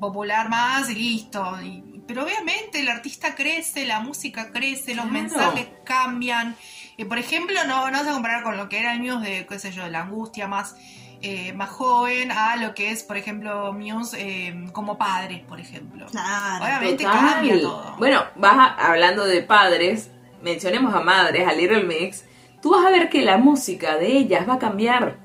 popular 0.00 0.48
más 0.48 0.90
y 0.90 0.94
listo. 0.96 1.60
Y- 1.62 2.02
pero 2.06 2.22
obviamente 2.24 2.78
el 2.80 2.88
artista 2.88 3.34
crece, 3.34 3.84
la 3.84 3.98
música 4.00 4.52
crece, 4.52 4.94
los 4.94 5.06
Claro. 5.06 5.22
mensajes 5.22 5.66
cambian. 5.84 6.56
Eh, 6.98 7.04
por 7.04 7.18
ejemplo, 7.18 7.56
no, 7.66 7.90
no 7.90 7.98
vas 7.98 8.06
a 8.06 8.12
comparar 8.12 8.42
con 8.44 8.56
lo 8.56 8.68
que 8.68 8.78
era 8.78 8.92
el 8.94 9.00
Muse 9.00 9.28
de, 9.28 9.46
qué 9.46 9.58
sé 9.58 9.72
yo, 9.72 9.82
de 9.84 9.90
la 9.90 10.02
angustia 10.02 10.46
más, 10.48 10.76
eh, 11.22 11.52
más 11.54 11.70
joven 11.70 12.30
a 12.30 12.56
lo 12.56 12.74
que 12.74 12.90
es, 12.90 13.02
por 13.02 13.16
ejemplo, 13.16 13.72
Muse 13.72 14.16
eh, 14.48 14.64
como 14.72 14.98
padre, 14.98 15.44
por 15.48 15.58
ejemplo. 15.60 16.06
Claro. 16.06 16.64
Obviamente 16.64 17.04
Total. 17.04 17.20
cambia 17.20 17.60
todo. 17.60 17.94
Bueno, 17.98 18.22
vas 18.36 18.56
a- 18.56 18.90
hablando 18.90 19.24
de 19.24 19.42
padres, 19.42 20.10
mencionemos 20.42 20.94
a 20.94 21.00
madres, 21.00 21.48
a 21.48 21.52
Little 21.52 21.84
Mix, 21.84 22.24
tú 22.62 22.70
vas 22.70 22.84
a 22.86 22.90
ver 22.90 23.08
que 23.08 23.22
la 23.22 23.36
música 23.38 23.96
de 23.96 24.16
ellas 24.16 24.48
va 24.48 24.54
a 24.54 24.58
cambiar. 24.58 25.18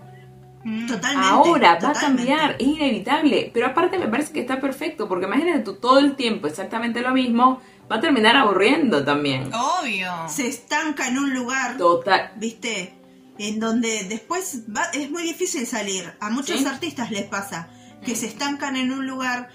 Mm. 0.64 0.88
Totalmente. 0.88 1.28
Ahora 1.28 1.80
va 1.84 1.90
a 1.90 1.94
cambiar, 1.94 2.56
es 2.60 2.68
inevitable. 2.68 3.50
Pero 3.54 3.68
aparte 3.68 3.98
me 3.98 4.08
parece 4.08 4.32
que 4.32 4.42
está 4.42 4.60
perfecto, 4.60 5.08
porque 5.08 5.26
imagínate 5.26 5.60
tú 5.62 5.76
todo 5.76 6.00
el 6.00 6.16
tiempo 6.16 6.48
exactamente 6.48 7.02
lo 7.02 7.12
mismo, 7.12 7.60
va 7.92 7.96
a 7.96 8.00
terminar 8.00 8.38
aburriendo 8.38 9.04
también. 9.04 9.50
Obvio. 9.54 10.12
Se 10.28 10.48
estanca 10.48 11.08
en 11.08 11.18
un 11.18 11.34
lugar. 11.34 11.78
Total. 11.78 12.32
¿viste? 12.36 12.94
En 13.48 13.60
donde 13.60 14.04
después 14.06 14.64
va- 14.76 14.90
es 14.94 15.10
muy 15.10 15.24
difícil 15.24 15.66
salir. 15.66 16.14
A 16.20 16.30
muchos 16.30 16.60
Sí. 16.60 16.66
artistas 16.66 17.10
les 17.12 17.24
pasa 17.26 17.70
que 18.06 18.16
se 18.16 18.28
estancan 18.28 18.76
en 18.76 18.92
un 18.92 19.08
lugar, 19.08 19.50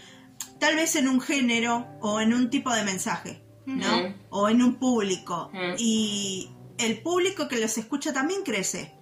tal 0.58 0.74
vez 0.76 0.96
en 0.96 1.08
un 1.08 1.20
género 1.20 1.86
o 2.00 2.20
en 2.20 2.34
un 2.34 2.50
tipo 2.50 2.72
de 2.72 2.82
mensaje, 2.84 3.42
¿no? 3.66 3.98
Ujú. 3.98 4.14
O 4.30 4.48
en 4.48 4.62
un 4.62 4.74
público. 4.76 5.50
Ujú. 5.52 5.74
Y 5.78 6.50
el 6.78 7.00
público 7.02 7.46
que 7.48 7.58
los 7.60 7.76
escucha 7.78 8.12
también 8.12 8.42
crece. 8.42 8.92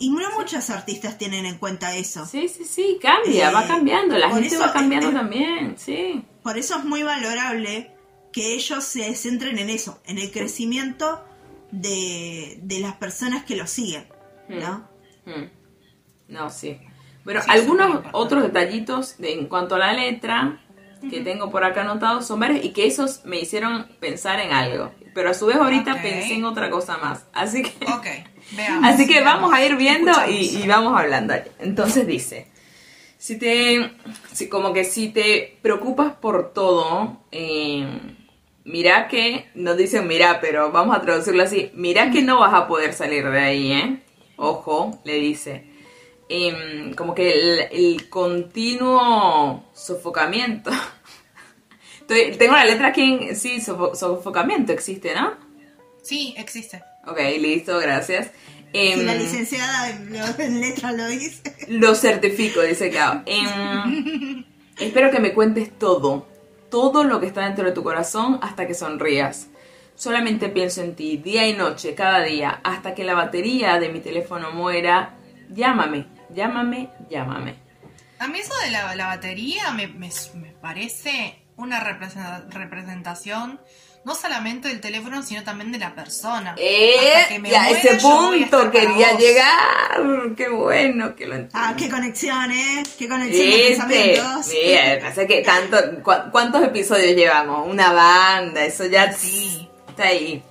Y 0.00 0.10
no 0.10 0.30
muchos 0.38 0.70
artistas 0.70 1.18
tienen 1.18 1.44
en 1.44 1.58
cuenta 1.58 1.96
eso. 1.96 2.24
Sí, 2.24 2.48
sí, 2.48 2.64
sí, 2.64 2.98
cambia, 3.02 3.50
va 3.50 3.64
Eh, 3.64 3.68
cambiando, 3.68 4.16
la 4.16 4.30
gente 4.30 4.46
eso, 4.46 4.60
va 4.60 4.72
cambiando 4.72 5.10
eh, 5.10 5.12
también, 5.12 5.74
sí. 5.76 6.22
Por 6.44 6.56
eso 6.56 6.76
es 6.78 6.84
muy 6.84 7.02
valorable 7.02 7.90
que 8.32 8.54
ellos 8.54 8.84
se 8.84 9.12
centren 9.16 9.58
en 9.58 9.70
eso, 9.70 10.00
en 10.06 10.18
el 10.18 10.30
crecimiento 10.30 11.24
de, 11.72 12.60
de 12.62 12.78
las 12.80 12.94
personas 12.94 13.44
que 13.44 13.56
los 13.56 13.70
siguen, 13.70 14.06
¿no? 14.48 14.88
Mm. 15.26 15.48
No, 16.28 16.50
sí. 16.50 16.78
Bueno, 17.24 17.40
Sí, 17.42 17.50
algunos 17.50 18.02
otros 18.12 18.42
detallitos 18.42 19.18
de, 19.18 19.32
en 19.34 19.46
cuanto 19.46 19.74
a 19.74 19.78
la 19.78 19.92
letra 19.92 20.60
que 21.10 21.20
tengo 21.20 21.50
por 21.50 21.62
acá 21.64 21.82
anotados 21.82 22.26
son 22.26 22.40
varios 22.40 22.64
y 22.64 22.70
que 22.70 22.86
esos 22.86 23.24
me 23.24 23.38
hicieron 23.38 23.86
pensar 24.00 24.40
en 24.40 24.52
algo. 24.52 24.92
Pero 25.14 25.30
a 25.30 25.34
su 25.34 25.46
vez 25.46 25.56
ahorita 25.56 26.00
pensé 26.02 26.34
en 26.34 26.44
otra 26.44 26.70
cosa 26.70 26.96
más. 26.98 27.24
Así 27.32 27.62
que, 27.62 27.72
veamos. 28.56 28.84
así 28.94 29.06
que 29.06 29.22
vamos 29.22 29.52
a 29.52 29.64
ir 29.64 29.76
viendo 29.76 30.10
y 30.28 30.66
vamos 30.66 30.98
hablando. 30.98 31.34
Entonces 31.60 32.06
dice, 32.06 32.48
si 33.16 33.38
te, 33.38 33.92
si- 34.32 34.48
como 34.48 34.72
que 34.72 34.84
si 34.84 35.08
te 35.10 35.58
preocupas 35.62 36.12
por 36.14 36.52
todo, 36.52 37.20
eh, 37.30 37.86
mira 38.64 39.08
que, 39.08 39.48
no 39.54 39.74
dicen 39.76 40.06
mira, 40.08 40.40
pero 40.40 40.72
vamos 40.72 40.96
a 40.96 41.00
traducirlo 41.00 41.42
así, 41.42 41.70
mira 41.74 42.10
que 42.10 42.22
no 42.22 42.40
vas 42.40 42.54
a 42.54 42.66
poder 42.68 42.92
salir 42.92 43.28
de 43.28 43.40
ahí, 43.40 43.72
¿eh? 43.72 44.02
Ojo, 44.38 44.98
le 45.04 45.14
dice. 45.14 45.64
Em, 46.30 46.94
como 46.94 47.14
que 47.14 47.32
el, 47.32 47.58
el 47.70 48.08
continuo 48.08 49.64
sofocamiento. 49.74 50.70
Estoy- 52.00 52.36
tengo 52.38 52.54
la 52.54 52.64
letra 52.64 52.88
aquí 52.88 53.02
en, 53.02 53.36
sí, 53.36 53.60
sofo- 53.60 53.94
sofocamiento 53.94 54.72
existe, 54.72 55.14
¿no? 55.14 55.32
Sí, 56.02 56.34
existe. 56.38 56.82
Ok, 57.06 57.18
listo, 57.38 57.78
gracias. 57.78 58.30
Em, 58.72 58.98
Si 59.00 59.04
la 59.04 59.14
licenciada 59.14 59.90
en, 59.90 60.60
letra 60.60 60.92
lo 60.92 61.06
dice. 61.06 61.42
lo 61.68 61.94
certifico, 61.94 62.60
dice 62.62 62.90
Cao. 62.90 63.22
Em, 63.26 64.44
espero 64.78 65.10
que 65.10 65.20
me 65.20 65.32
cuentes 65.34 65.70
todo, 65.78 66.26
todo 66.70 67.04
lo 67.04 67.20
que 67.20 67.26
está 67.26 67.44
dentro 67.46 67.64
de 67.64 67.72
tu 67.72 67.82
corazón 67.82 68.38
hasta 68.42 68.66
que 68.66 68.74
sonrías. 68.74 69.48
Solamente 69.98 70.48
pienso 70.48 70.80
en 70.82 70.94
ti 70.94 71.16
día 71.16 71.46
y 71.48 71.54
noche, 71.54 71.94
cada 71.94 72.22
día, 72.22 72.60
hasta 72.62 72.94
que 72.94 73.02
la 73.02 73.14
batería 73.14 73.80
de 73.80 73.88
mi 73.88 73.98
teléfono 74.00 74.52
muera. 74.52 75.16
Llámame, 75.50 76.06
llámame, 76.32 76.90
llámame. 77.10 77.56
A 78.20 78.28
mí 78.28 78.38
eso 78.38 78.52
de 78.64 78.70
la, 78.70 78.94
la 78.94 79.06
batería 79.08 79.72
me, 79.72 79.88
me- 79.88 80.10
me 80.34 80.50
parece 80.60 81.42
una 81.56 81.80
representa- 81.80 82.46
representación 82.50 83.60
no 84.04 84.14
solamente 84.14 84.68
del 84.68 84.80
teléfono, 84.80 85.22
sino 85.22 85.42
también 85.42 85.72
de 85.72 85.78
la 85.78 85.94
persona. 85.94 86.54
Eh, 86.56 86.94
Hasta 87.16 87.28
que 87.34 87.38
me 87.40 87.50
y 87.50 87.54
a 87.54 87.62
muera, 87.64 87.78
ese 87.78 87.96
punto 87.96 88.70
quería 88.70 89.12
vos. 89.12 89.20
llegar. 89.20 90.34
Qué 90.36 90.48
bueno 90.48 91.16
que 91.16 91.26
lo 91.26 91.34
entiendo. 91.34 91.50
Ah, 91.54 91.74
qué 91.76 91.90
conexión, 91.90 92.50
¿eh? 92.52 92.82
Qué 92.98 93.08
conexión 93.08 93.46
de 93.50 93.72
Este, 93.72 93.76
pensamientos. 93.76 95.02
pasa 95.02 95.26
que 95.26 95.42
tanto, 95.42 95.76
¿cu- 96.02 96.30
¿cuántos 96.30 96.62
episodios 96.62 97.16
llevamos? 97.16 97.66
Una 97.68 97.92
banda, 97.92 98.64
eso 98.64 98.86
ya 98.86 99.12
Sí. 99.12 99.67
Está 99.98 100.08
ahí. 100.08 100.42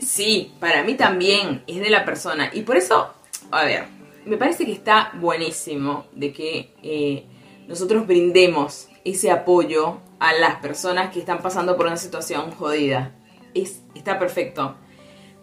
Sí, 0.00 0.52
para 0.60 0.82
mí 0.82 0.94
también 0.94 1.64
es 1.66 1.80
de 1.80 1.88
la 1.88 2.04
persona. 2.04 2.50
Y 2.52 2.62
por 2.62 2.76
eso, 2.76 3.14
a 3.50 3.64
ver, 3.64 3.86
me 4.26 4.36
parece 4.36 4.66
que 4.66 4.72
está 4.72 5.12
buenísimo 5.14 6.06
de 6.12 6.32
que 6.32 6.74
eh, 6.82 7.24
nosotros 7.66 8.06
brindemos 8.06 8.88
ese 9.04 9.30
apoyo 9.30 9.98
a 10.18 10.34
las 10.34 10.56
personas 10.56 11.10
que 11.10 11.20
están 11.20 11.40
pasando 11.40 11.76
por 11.76 11.86
una 11.86 11.96
situación 11.96 12.50
jodida. 12.50 13.14
Es, 13.54 13.80
está 13.94 14.18
perfecto. 14.18 14.76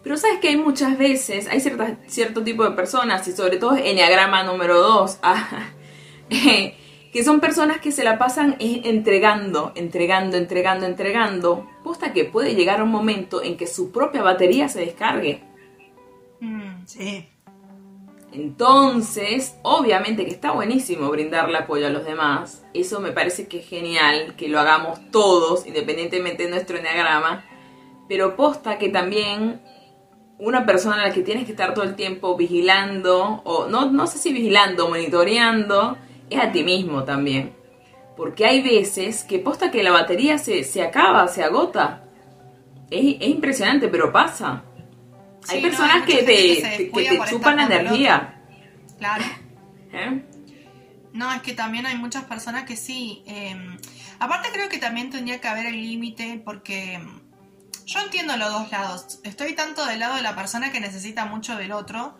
Pero 0.04 0.16
sabes 0.16 0.38
que 0.38 0.48
hay 0.48 0.56
muchas 0.56 0.96
veces, 0.96 1.48
hay 1.48 1.60
cierto 2.06 2.44
tipo 2.44 2.62
de 2.62 2.70
personas, 2.70 3.26
y 3.26 3.32
sobre 3.32 3.56
todo 3.56 3.76
Enneagrama 3.76 4.44
número 4.44 4.80
2, 4.80 5.18
que 7.12 7.24
son 7.24 7.40
personas 7.40 7.80
que 7.80 7.92
se 7.92 8.04
la 8.04 8.18
pasan 8.18 8.56
entregando, 8.58 9.72
entregando, 9.74 10.36
entregando, 10.36 10.86
entregando. 10.86 11.68
Posta 11.82 12.12
que 12.12 12.24
puede 12.24 12.54
llegar 12.54 12.82
un 12.82 12.90
momento 12.90 13.42
en 13.42 13.56
que 13.56 13.66
su 13.66 13.90
propia 13.90 14.22
batería 14.22 14.68
se 14.68 14.80
descargue. 14.80 15.42
Mm, 16.40 16.84
Sí. 16.86 17.28
Entonces, 18.32 19.56
obviamente 19.62 20.24
que 20.26 20.30
está 20.30 20.52
buenísimo 20.52 21.08
brindarle 21.08 21.58
apoyo 21.58 21.86
a 21.86 21.90
los 21.90 22.04
demás. 22.04 22.62
Eso 22.74 23.00
me 23.00 23.12
parece 23.12 23.48
que 23.48 23.60
es 23.60 23.66
genial, 23.66 24.34
que 24.36 24.48
lo 24.48 24.60
hagamos 24.60 25.00
todos, 25.10 25.66
independientemente 25.66 26.44
de 26.44 26.50
nuestro 26.50 26.76
enneagrama. 26.76 27.44
Pero 28.06 28.36
posta 28.36 28.78
que 28.78 28.90
también 28.90 29.62
una 30.38 30.66
persona 30.66 31.02
a 31.02 31.08
la 31.08 31.14
que 31.14 31.22
tienes 31.22 31.46
que 31.46 31.52
estar 31.52 31.74
todo 31.74 31.84
el 31.84 31.96
tiempo 31.96 32.36
vigilando, 32.36 33.42
o 33.44 33.66
no, 33.66 33.90
no 33.90 34.06
sé 34.06 34.18
si 34.18 34.32
vigilando, 34.32 34.88
monitoreando, 34.88 35.96
es 36.30 36.40
a 36.40 36.52
ti 36.52 36.62
mismo 36.64 37.04
también. 37.04 37.54
Porque 38.16 38.44
hay 38.46 38.62
veces 38.62 39.22
que 39.24 39.38
posta 39.38 39.70
que 39.70 39.82
la 39.82 39.92
batería 39.92 40.38
se, 40.38 40.64
se 40.64 40.82
acaba, 40.82 41.28
se 41.28 41.44
agota. 41.44 42.04
Es, 42.90 43.16
es 43.20 43.28
impresionante, 43.28 43.88
pero 43.88 44.10
pasa. 44.12 44.64
Hay 45.48 45.62
no, 45.62 45.68
personas 45.68 45.96
hay 45.96 46.02
que 46.02 46.22
te, 46.22 46.24
que 46.26 46.90
te- 46.92 47.08
que 47.08 47.20
chupan 47.28 47.56
la 47.56 47.66
energía. 47.66 48.42
Claro. 48.98 49.24
¿eh? 49.92 50.22
No, 51.12 51.32
es 51.32 51.42
que 51.42 51.52
también 51.54 51.86
hay 51.86 51.96
muchas 51.96 52.24
personas 52.24 52.64
que 52.64 52.76
sí. 52.76 53.22
eh, 53.26 53.56
aparte 54.18 54.48
creo 54.52 54.68
que 54.68 54.78
también 54.78 55.10
tendría 55.10 55.40
que 55.40 55.48
haber 55.48 55.66
el 55.66 55.80
límite 55.80 56.42
porque 56.44 56.98
mm, 56.98 57.20
yo 57.86 58.00
entiendo 58.00 58.36
los 58.36 58.50
dos 58.52 58.70
lados. 58.70 59.20
Estoy 59.24 59.54
tanto 59.54 59.86
del 59.86 60.00
lado 60.00 60.16
de 60.16 60.22
la 60.22 60.34
persona 60.34 60.72
que 60.72 60.80
necesita 60.80 61.24
mucho 61.24 61.56
del 61.56 61.72
otro 61.72 62.16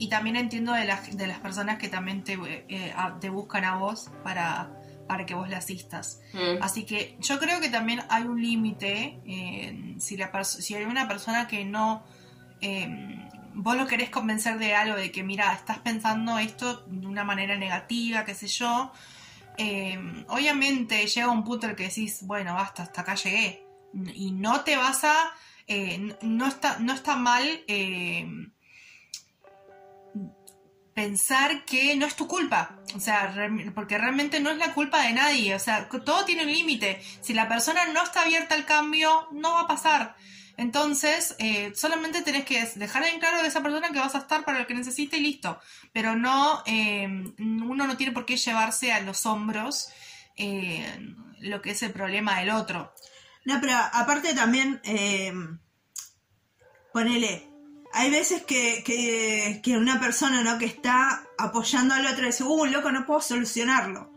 y 0.00 0.08
también 0.08 0.34
entiendo 0.36 0.72
de 0.72 0.84
las, 0.86 1.16
de 1.16 1.26
las 1.28 1.38
personas 1.38 1.78
que 1.78 1.88
también 1.88 2.24
te, 2.24 2.34
eh, 2.68 2.92
a- 2.96 3.20
te 3.20 3.28
buscan 3.30 3.64
a 3.64 3.76
vos 3.76 4.10
para, 4.24 4.70
para 5.06 5.26
que 5.26 5.34
vos 5.34 5.48
le 5.48 5.54
asistas. 5.56 6.20
Mm. 6.32 6.62
Así 6.62 6.84
que 6.84 7.16
yo 7.20 7.38
creo 7.38 7.60
que 7.60 7.68
también 7.68 8.00
hay 8.08 8.24
un 8.24 8.40
límite. 8.42 9.20
eh, 9.26 9.94
si, 9.98 10.16
la 10.16 10.30
si 10.44 10.74
hay 10.74 10.84
una 10.84 11.06
persona 11.06 11.46
que 11.46 11.64
no. 11.64 12.02
eh, 12.62 12.88
vos 13.54 13.76
lo 13.76 13.86
querés 13.86 14.10
convencer 14.10 14.58
de 14.58 14.74
algo, 14.74 14.96
de 14.96 15.10
que 15.12 15.22
mira, 15.22 15.52
estás 15.52 15.78
pensando 15.78 16.38
esto 16.38 16.84
de 16.86 17.06
una 17.06 17.24
manera 17.24 17.56
negativa, 17.56 18.24
qué 18.24 18.34
sé 18.34 18.46
yo. 18.48 18.92
eh, 19.58 19.98
obviamente 20.28 21.06
llega 21.06 21.28
un 21.28 21.44
punto 21.44 21.66
en 21.66 21.70
el 21.70 21.76
que 21.76 21.84
decís, 21.88 22.20
bueno, 22.22 22.54
basta, 22.54 22.84
hasta 22.84 23.02
acá 23.02 23.14
llegué. 23.16 23.66
Y 24.14 24.30
no 24.32 24.60
te 24.62 24.76
vas 24.76 25.04
a. 25.04 25.14
eh, 25.66 26.16
no, 26.22 26.46
está, 26.46 26.78
no 26.78 26.92
está 26.94 27.16
mal. 27.16 27.46
Pensar 31.00 31.64
que 31.64 31.96
no 31.96 32.04
es 32.04 32.14
tu 32.14 32.26
culpa. 32.26 32.76
O 32.94 33.00
sea, 33.00 33.34
porque 33.74 33.96
realmente 33.96 34.38
no 34.38 34.50
es 34.50 34.58
la 34.58 34.74
culpa 34.74 35.02
de 35.02 35.14
nadie. 35.14 35.54
O 35.54 35.58
sea, 35.58 35.88
todo 35.88 36.26
tiene 36.26 36.42
un 36.42 36.52
límite. 36.52 37.00
Si 37.22 37.32
la 37.32 37.48
persona 37.48 37.86
no 37.86 38.02
está 38.02 38.20
abierta 38.20 38.54
al 38.54 38.66
cambio, 38.66 39.26
no 39.32 39.54
va 39.54 39.60
a 39.62 39.66
pasar. 39.66 40.14
Entonces, 40.58 41.36
eh, 41.38 41.72
solamente 41.74 42.20
tenés 42.20 42.44
que 42.44 42.66
dejar 42.74 43.04
en 43.04 43.18
claro 43.18 43.40
de 43.40 43.48
esa 43.48 43.62
persona 43.62 43.88
que 43.88 43.98
vas 43.98 44.14
a 44.14 44.18
estar 44.18 44.44
para 44.44 44.58
lo 44.58 44.66
que 44.66 44.74
necesite 44.74 45.16
y 45.16 45.20
listo. 45.20 45.58
Pero 45.94 46.16
no, 46.16 46.62
eh, 46.66 47.08
uno 47.38 47.86
no 47.86 47.96
tiene 47.96 48.12
por 48.12 48.26
qué 48.26 48.36
llevarse 48.36 48.92
a 48.92 49.00
los 49.00 49.24
hombros 49.24 49.88
eh, 50.36 50.84
lo 51.38 51.62
que 51.62 51.70
es 51.70 51.82
el 51.82 51.92
problema 51.92 52.40
del 52.40 52.50
otro. 52.50 52.92
No, 53.46 53.58
pero 53.62 53.72
aparte 53.74 54.34
también, 54.34 54.82
eh, 54.84 55.32
ponele, 56.92 57.49
hay 57.92 58.10
veces 58.10 58.42
que, 58.44 58.82
que, 58.84 59.60
que 59.62 59.76
una 59.76 59.98
persona 60.00 60.42
¿no? 60.42 60.58
que 60.58 60.66
está 60.66 61.24
apoyando 61.38 61.94
al 61.94 62.06
otro 62.06 62.26
dice, 62.26 62.44
uh, 62.44 62.64
loco, 62.66 62.90
no 62.92 63.06
puedo 63.06 63.20
solucionarlo. 63.20 64.12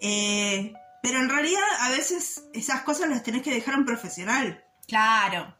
Eh, 0.00 0.72
pero 1.02 1.18
en 1.20 1.28
realidad 1.28 1.62
a 1.80 1.90
veces 1.90 2.44
esas 2.52 2.82
cosas 2.82 3.08
las 3.08 3.22
tenés 3.22 3.42
que 3.42 3.54
dejar 3.54 3.74
a 3.74 3.78
un 3.78 3.84
profesional. 3.84 4.64
Claro. 4.88 5.56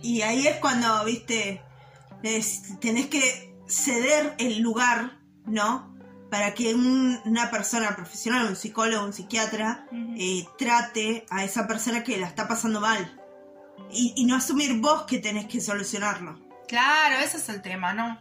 Y 0.00 0.22
ahí 0.22 0.46
es 0.46 0.56
cuando, 0.56 1.04
viste, 1.04 1.62
es- 2.22 2.78
tenés 2.80 3.06
que 3.06 3.54
ceder 3.68 4.34
el 4.38 4.60
lugar, 4.60 5.18
¿no? 5.46 5.92
Para 6.30 6.54
que 6.54 6.74
un- 6.74 7.20
una 7.24 7.50
persona 7.50 7.94
profesional, 7.94 8.46
un 8.46 8.56
psicólogo, 8.56 9.04
un 9.04 9.12
psiquiatra, 9.12 9.86
eh, 10.16 10.44
trate 10.58 11.26
a 11.30 11.44
esa 11.44 11.66
persona 11.66 12.02
que 12.02 12.16
la 12.16 12.26
está 12.26 12.48
pasando 12.48 12.80
mal. 12.80 13.20
Y, 13.90 14.14
y 14.16 14.24
no 14.24 14.36
asumir 14.36 14.80
vos 14.80 15.02
que 15.02 15.18
tenés 15.18 15.46
que 15.46 15.60
solucionarlo. 15.60 16.38
Claro, 16.68 17.16
ese 17.22 17.36
es 17.38 17.48
el 17.48 17.60
tema, 17.62 17.92
¿no? 17.92 18.18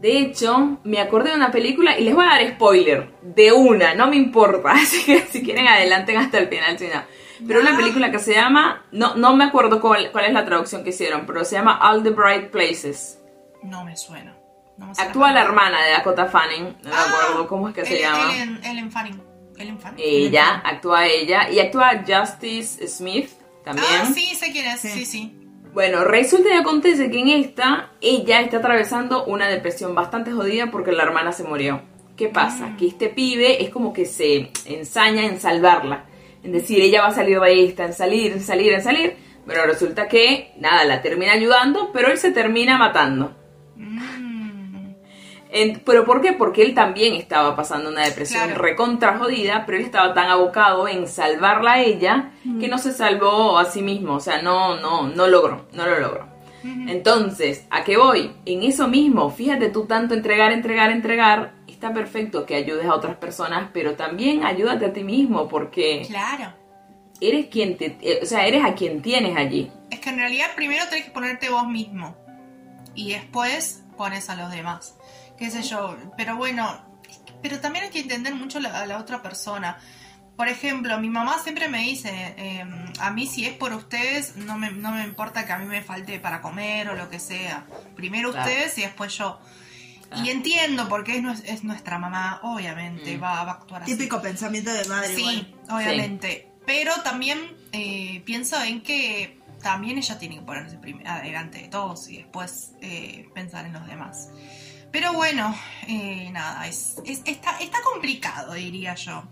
De 0.00 0.18
hecho, 0.18 0.78
me 0.84 1.00
acordé 1.00 1.30
de 1.30 1.36
una 1.36 1.50
película 1.50 1.98
y 1.98 2.04
les 2.04 2.14
voy 2.14 2.24
a 2.26 2.30
dar 2.30 2.48
spoiler. 2.54 3.12
De 3.22 3.52
una, 3.52 3.94
no 3.94 4.08
me 4.08 4.16
importa. 4.16 4.70
Así 4.72 5.04
que 5.04 5.20
si 5.22 5.42
quieren 5.42 5.66
adelanten 5.68 6.16
hasta 6.18 6.38
el 6.38 6.48
final, 6.48 6.78
si 6.78 6.86
no. 6.88 7.02
Pero 7.46 7.60
una 7.60 7.76
película 7.76 8.10
que 8.10 8.18
se 8.18 8.34
llama, 8.34 8.84
no, 8.92 9.14
no 9.14 9.36
me 9.36 9.44
acuerdo 9.44 9.80
cuál, 9.80 10.10
cuál 10.10 10.24
es 10.26 10.32
la 10.32 10.44
traducción 10.44 10.82
que 10.84 10.90
hicieron, 10.90 11.26
pero 11.26 11.44
se 11.44 11.56
llama 11.56 11.78
All 11.82 12.02
the 12.02 12.10
Bright 12.10 12.50
Places. 12.50 13.18
No 13.62 13.84
me 13.84 13.96
suena. 13.96 14.34
No 14.78 14.86
me 14.86 14.94
suena 14.94 15.08
Actúa 15.10 15.32
la 15.32 15.42
hermana 15.42 15.82
de 15.84 15.92
Dakota 15.92 16.26
Fanning, 16.26 16.76
no 16.82 16.90
me 16.90 16.94
Ah, 16.96 17.04
acuerdo 17.08 17.48
cómo 17.48 17.68
es 17.68 17.74
que 17.74 17.84
se 17.84 17.94
Ellen- 17.98 18.00
llama. 18.02 18.34
Ellen, 18.34 18.60
Ellen 18.64 18.90
Fanning. 18.92 19.22
Ellen 19.58 19.78
Fanning. 19.80 20.02
Ella, 20.06 20.62
actúa 20.64 21.06
ella. 21.06 21.50
Y 21.50 21.60
actúa 21.60 22.02
Justice 22.06 22.86
Smith 22.88 23.30
también. 23.66 23.88
Ah, 23.90 24.12
sí, 24.14 24.34
sé 24.36 24.52
quién 24.52 24.68
es. 24.68 24.80
Sí. 24.80 24.90
Sí, 24.90 25.04
sí. 25.04 25.36
Bueno, 25.74 26.04
resulta 26.04 26.48
y 26.54 26.56
acontece 26.56 27.10
que 27.10 27.18
en 27.18 27.28
esta, 27.28 27.90
ella 28.00 28.40
está 28.40 28.58
atravesando 28.58 29.24
una 29.26 29.48
depresión 29.48 29.94
bastante 29.94 30.30
jodida 30.30 30.70
porque 30.70 30.92
la 30.92 31.02
hermana 31.02 31.32
se 31.32 31.42
murió. 31.42 31.82
¿Qué 32.16 32.28
pasa? 32.28 32.68
Mm. 32.68 32.76
Que 32.76 32.86
este 32.86 33.08
pibe 33.08 33.62
es 33.62 33.70
como 33.70 33.92
que 33.92 34.06
se 34.06 34.52
ensaña 34.64 35.26
en 35.26 35.40
salvarla. 35.40 36.04
En 36.44 36.52
decir, 36.52 36.80
ella 36.80 37.02
va 37.02 37.08
a 37.08 37.14
salir 37.14 37.40
de 37.40 37.64
esta, 37.64 37.84
en 37.84 37.92
salir, 37.92 38.32
en 38.32 38.40
salir, 38.40 38.72
en 38.72 38.82
salir. 38.82 39.16
Pero 39.44 39.66
resulta 39.66 40.06
que, 40.06 40.52
nada, 40.58 40.84
la 40.84 41.02
termina 41.02 41.32
ayudando, 41.32 41.90
pero 41.92 42.08
él 42.08 42.18
se 42.18 42.30
termina 42.30 42.78
matando. 42.78 43.36
Mm, 43.74 44.25
En- 45.50 45.80
¿Pero 45.80 46.04
por 46.04 46.20
qué? 46.20 46.32
Porque 46.32 46.62
él 46.62 46.74
también 46.74 47.14
estaba 47.14 47.54
pasando 47.54 47.88
una 47.90 48.04
depresión 48.04 48.44
Claro. 48.46 48.62
recontra 48.62 49.16
jodida, 49.18 49.64
pero 49.64 49.78
él 49.78 49.84
estaba 49.84 50.12
tan 50.12 50.28
abocado 50.28 50.88
en 50.88 51.06
salvarla 51.06 51.74
a 51.74 51.82
ella 51.82 52.32
que 52.60 52.68
no 52.68 52.78
se 52.78 52.92
salvó 52.92 53.58
a 53.58 53.64
sí 53.64 53.80
mismo. 53.82 54.14
O 54.14 54.20
sea, 54.20 54.42
no, 54.42 54.76
no, 54.80 55.08
no 55.08 55.26
logró, 55.26 55.66
no 55.72 55.86
lo 55.86 55.98
logró. 56.00 56.36
Entonces, 56.88 57.66
¿a 57.70 57.84
qué 57.84 57.96
voy? 57.96 58.32
En 58.44 58.62
eso 58.62 58.88
mismo, 58.88 59.30
fíjate 59.30 59.68
tú 59.70 59.84
tanto 59.86 60.14
entregar, 60.14 60.52
entregar, 60.52 60.90
entregar. 60.90 61.52
Está 61.68 61.92
perfecto 61.92 62.44
que 62.46 62.54
ayudes 62.56 62.86
a 62.86 62.94
otras 62.94 63.16
personas, 63.16 63.68
pero 63.72 63.94
también 63.94 64.44
ayúdate 64.44 64.86
a 64.86 64.92
ti 64.92 65.04
mismo 65.04 65.46
porque 65.48 66.04
claro. 66.08 66.52
eres 67.20 67.46
quien 67.46 67.76
te, 67.76 67.96
eh, 68.00 68.20
o 68.22 68.26
sea, 68.26 68.46
eres 68.46 68.64
a 68.64 68.74
quien 68.74 69.02
tienes 69.02 69.36
allí. 69.36 69.70
Es 69.90 70.00
que 70.00 70.10
en 70.10 70.16
realidad 70.16 70.46
primero 70.56 70.84
tenés 70.88 71.04
que 71.04 71.10
ponerte 71.12 71.50
vos 71.50 71.68
mismo. 71.68 72.16
Y 72.94 73.12
después 73.12 73.84
pones 73.96 74.28
a 74.30 74.36
los 74.36 74.50
demás. 74.50 74.95
Qué 75.38 75.50
sé 75.50 75.62
yo. 75.62 75.96
Pero 76.16 76.36
bueno, 76.36 76.80
pero 77.42 77.60
también 77.60 77.84
hay 77.84 77.90
que 77.90 78.00
entender 78.00 78.34
mucho 78.34 78.60
la- 78.60 78.80
a 78.80 78.86
la 78.86 78.98
otra 78.98 79.22
persona. 79.22 79.78
Por 80.36 80.48
ejemplo, 80.48 80.98
mi 81.00 81.08
mamá 81.08 81.38
siempre 81.42 81.68
me 81.68 81.78
dice, 81.80 82.10
eh, 82.36 82.64
a 83.00 83.10
mí 83.10 83.26
si 83.26 83.46
es 83.46 83.54
por 83.54 83.72
ustedes, 83.72 84.36
no 84.36 84.58
me, 84.58 84.70
no 84.70 84.90
me 84.92 85.02
importa 85.04 85.46
que 85.46 85.52
a 85.52 85.58
mí 85.58 85.64
me 85.64 85.82
falte 85.82 86.20
para 86.20 86.42
comer 86.42 86.88
o 86.90 86.94
lo 86.94 87.08
que 87.08 87.18
sea. 87.18 87.66
Primero 87.94 88.32
Claro. 88.32 88.46
ustedes 88.50 88.76
y 88.78 88.82
después 88.82 89.16
yo. 89.16 89.40
Ah. 90.10 90.22
Y 90.24 90.28
entiendo 90.30 90.88
porque 90.88 91.16
es, 91.18 91.24
es 91.46 91.64
nuestra 91.64 91.98
mamá, 91.98 92.40
obviamente, 92.42 93.16
Mm. 93.16 93.22
va, 93.22 93.44
va 93.44 93.52
a 93.52 93.54
actuar 93.54 93.82
así. 93.82 93.96
Típico 93.96 94.20
pensamiento 94.20 94.72
de 94.72 94.84
madre. 94.84 95.16
Sí, 95.16 95.22
igual. 95.22 95.54
obviamente. 95.70 96.52
Pero 96.66 96.92
también 97.02 97.38
eh, 97.72 98.22
pienso 98.26 98.62
en 98.62 98.82
que 98.82 99.40
también 99.62 99.96
ella 99.98 100.18
tiene 100.18 100.36
que 100.36 100.42
ponerse 100.42 100.78
adelante 101.06 101.58
de 101.62 101.68
todos 101.68 102.08
y 102.08 102.18
después 102.18 102.72
eh, 102.82 103.28
pensar 103.34 103.64
en 103.66 103.72
los 103.72 103.86
demás. 103.86 104.28
Pero 104.96 105.12
bueno, 105.12 105.54
eh, 105.88 106.30
nada, 106.32 106.66
es, 106.66 106.96
es- 107.04 107.20
está, 107.26 107.58
está 107.58 107.78
complicado, 107.82 108.54
diría 108.54 108.94
yo. 108.94 109.24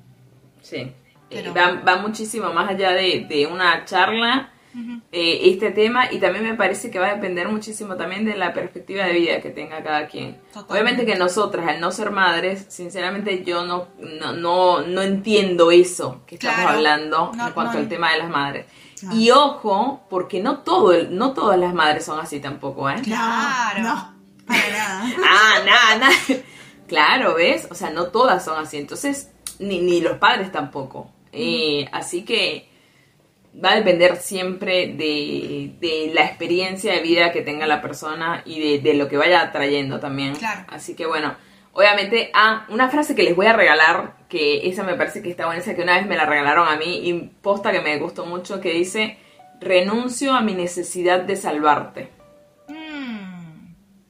Sí. 0.60 0.76
Eh, 0.76 0.92
Pero- 1.30 1.54
va, 1.54 1.80
va 1.80 1.96
muchísimo 2.02 2.52
más 2.52 2.68
allá 2.68 2.90
de, 2.90 3.24
de 3.26 3.46
una 3.46 3.86
charla 3.86 4.50
eh, 5.10 5.40
este 5.44 5.70
tema 5.70 6.12
y 6.12 6.18
también 6.18 6.44
me 6.44 6.52
parece 6.54 6.90
que 6.90 6.98
va 6.98 7.06
a 7.06 7.14
depender 7.14 7.48
muchísimo 7.48 7.96
también 7.96 8.26
de 8.26 8.36
la 8.36 8.52
perspectiva 8.52 9.06
de 9.06 9.14
vida 9.14 9.40
que 9.40 9.48
tenga 9.50 9.82
cada 9.82 10.06
quien. 10.06 10.36
Totalmente. 10.52 10.72
Obviamente 10.72 11.06
que 11.06 11.14
nosotras, 11.16 11.66
al 11.66 11.80
no 11.80 11.90
ser 11.92 12.10
madres, 12.10 12.66
sinceramente 12.68 13.42
yo 13.42 13.64
no, 13.64 13.88
no, 14.20 14.32
no, 14.34 14.82
no 14.82 15.00
entiendo 15.00 15.70
eso 15.70 16.20
que 16.26 16.34
estamos 16.34 16.56
Claro. 16.60 16.76
hablando 16.76 17.32
No, 17.34 17.46
en 17.46 17.52
cuanto 17.54 17.72
no. 17.72 17.78
al 17.78 17.88
tema 17.88 18.12
de 18.12 18.18
las 18.18 18.28
madres. 18.28 18.66
Claro. 19.00 19.16
Y 19.16 19.30
ojo, 19.30 20.04
porque 20.10 20.40
no 20.42 20.58
todo 20.58 20.92
no 21.08 21.32
todas 21.32 21.58
las 21.58 21.72
madres 21.72 22.04
son 22.04 22.20
así 22.20 22.38
tampoco, 22.38 22.90
¿eh? 22.90 22.96
Claro. 23.02 24.12
Para 24.46 24.68
nada. 24.68 25.12
Ah, 25.24 25.62
nada, 25.64 25.98
nada. 25.98 26.42
Claro, 26.86 27.34
¿ves? 27.34 27.66
O 27.70 27.74
sea, 27.74 27.90
no 27.90 28.08
todas 28.08 28.44
son 28.44 28.58
así. 28.62 28.76
Entonces, 28.76 29.30
ni, 29.58 29.80
ni 29.80 30.00
los 30.00 30.18
padres 30.18 30.52
tampoco. 30.52 31.10
Eh, 31.32 31.88
así 31.92 32.24
que 32.24 32.68
va 33.62 33.72
a 33.72 33.76
depender 33.76 34.16
siempre 34.16 34.88
de, 34.88 35.72
de 35.80 36.10
la 36.12 36.24
experiencia 36.24 36.92
de 36.92 37.00
vida 37.00 37.32
que 37.32 37.42
tenga 37.42 37.66
la 37.66 37.80
persona 37.80 38.42
y 38.44 38.60
de, 38.60 38.78
de 38.80 38.94
lo 38.94 39.08
que 39.08 39.16
vaya 39.16 39.50
trayendo 39.52 40.00
también. 40.00 40.34
Claro. 40.36 40.64
Así 40.68 40.94
que 40.94 41.06
bueno, 41.06 41.36
obviamente, 41.72 42.30
ah, 42.34 42.66
una 42.68 42.88
frase 42.88 43.14
que 43.14 43.22
les 43.22 43.34
voy 43.34 43.46
a 43.46 43.52
regalar, 43.52 44.16
que 44.28 44.68
esa 44.68 44.82
me 44.82 44.94
parece 44.94 45.22
que 45.22 45.30
está 45.30 45.46
buena, 45.46 45.60
esa 45.60 45.74
que 45.74 45.82
una 45.82 45.96
vez 45.96 46.06
me 46.06 46.16
la 46.16 46.26
regalaron 46.26 46.68
a 46.68 46.76
mí 46.76 47.08
y 47.08 47.14
posta 47.42 47.72
que 47.72 47.80
me 47.80 47.98
gustó 47.98 48.26
mucho, 48.26 48.60
que 48.60 48.72
dice, 48.72 49.18
renuncio 49.60 50.34
a 50.34 50.40
mi 50.40 50.54
necesidad 50.54 51.20
de 51.20 51.36
salvarte 51.36 52.13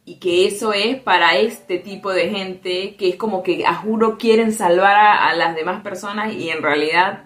y 0.07 0.17
que 0.17 0.47
eso 0.47 0.73
es 0.73 0.97
para 1.01 1.37
este 1.37 1.79
tipo 1.79 2.13
de 2.13 2.29
gente 2.31 2.95
que 2.97 3.09
es 3.09 3.17
como 3.17 3.43
que 3.43 3.65
a 3.67 3.75
juro 3.75 4.19
quieren 4.19 4.53
salvar 4.53 4.95
a, 4.97 5.29
a 5.29 5.35
las 5.35 5.55
demás 5.55 5.83
personas 5.83 6.33
y 6.35 6.51
en 6.51 6.63
realidad 6.63 7.25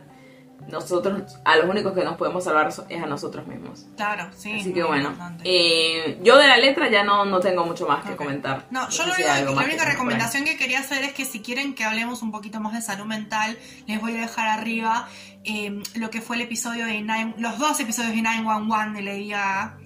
nosotros 0.69 1.39
a 1.47 1.57
los 1.57 1.67
únicos 1.69 1.95
que 1.95 2.05
nos 2.05 2.17
podemos 2.17 2.45
salvar 2.45 2.69
es 2.89 3.03
a 3.03 3.07
nosotros 3.07 3.47
mismos. 3.47 3.87
claro, 3.97 4.29
sí. 4.37 4.53
Así 4.61 4.73
que 4.73 4.83
bueno, 4.83 5.15
eh, 5.43 6.19
yo 6.23 6.37
de 6.37 6.47
la 6.47 6.59
letra 6.59 6.91
ya 6.91 7.03
no, 7.05 7.25
no 7.25 7.41
tengo 7.41 7.65
mucho 7.65 7.87
más 7.89 8.05
que 8.05 8.17
comentar. 8.17 8.67
No, 8.71 8.89
yo 8.91 9.07
lo 9.07 9.15
único- 9.15 9.29
la 9.29 9.63
que 9.63 9.65
única 9.67 9.85
recomendación 9.87 10.45
que 10.45 10.59
quería 10.59 10.81
hacer 10.81 11.05
es 11.05 11.15
que 11.15 11.25
si 11.25 11.41
quieren 11.41 11.75
que 11.75 11.85
hablemos 11.85 12.21
un 12.23 12.31
poquito 12.31 12.61
más 12.61 12.75
de 12.75 12.83
salud 12.83 13.07
mental, 13.07 13.57
les 13.87 13.99
voy 14.01 14.17
a 14.17 14.21
dejar 14.21 14.47
arriba 14.49 15.09
eh, 15.45 15.81
lo 15.95 16.11
que 16.11 16.21
fue 16.21 16.37
el 16.37 16.43
episodio 16.43 16.85
de 16.85 17.01
Nine, 17.01 17.35
los 17.39 17.59
dos 17.59 17.81
episodios 17.81 18.13
de 18.15 18.21
911 18.21 18.93
de 18.99 19.03
Lady 19.03 19.29
Gaga, 19.31 19.79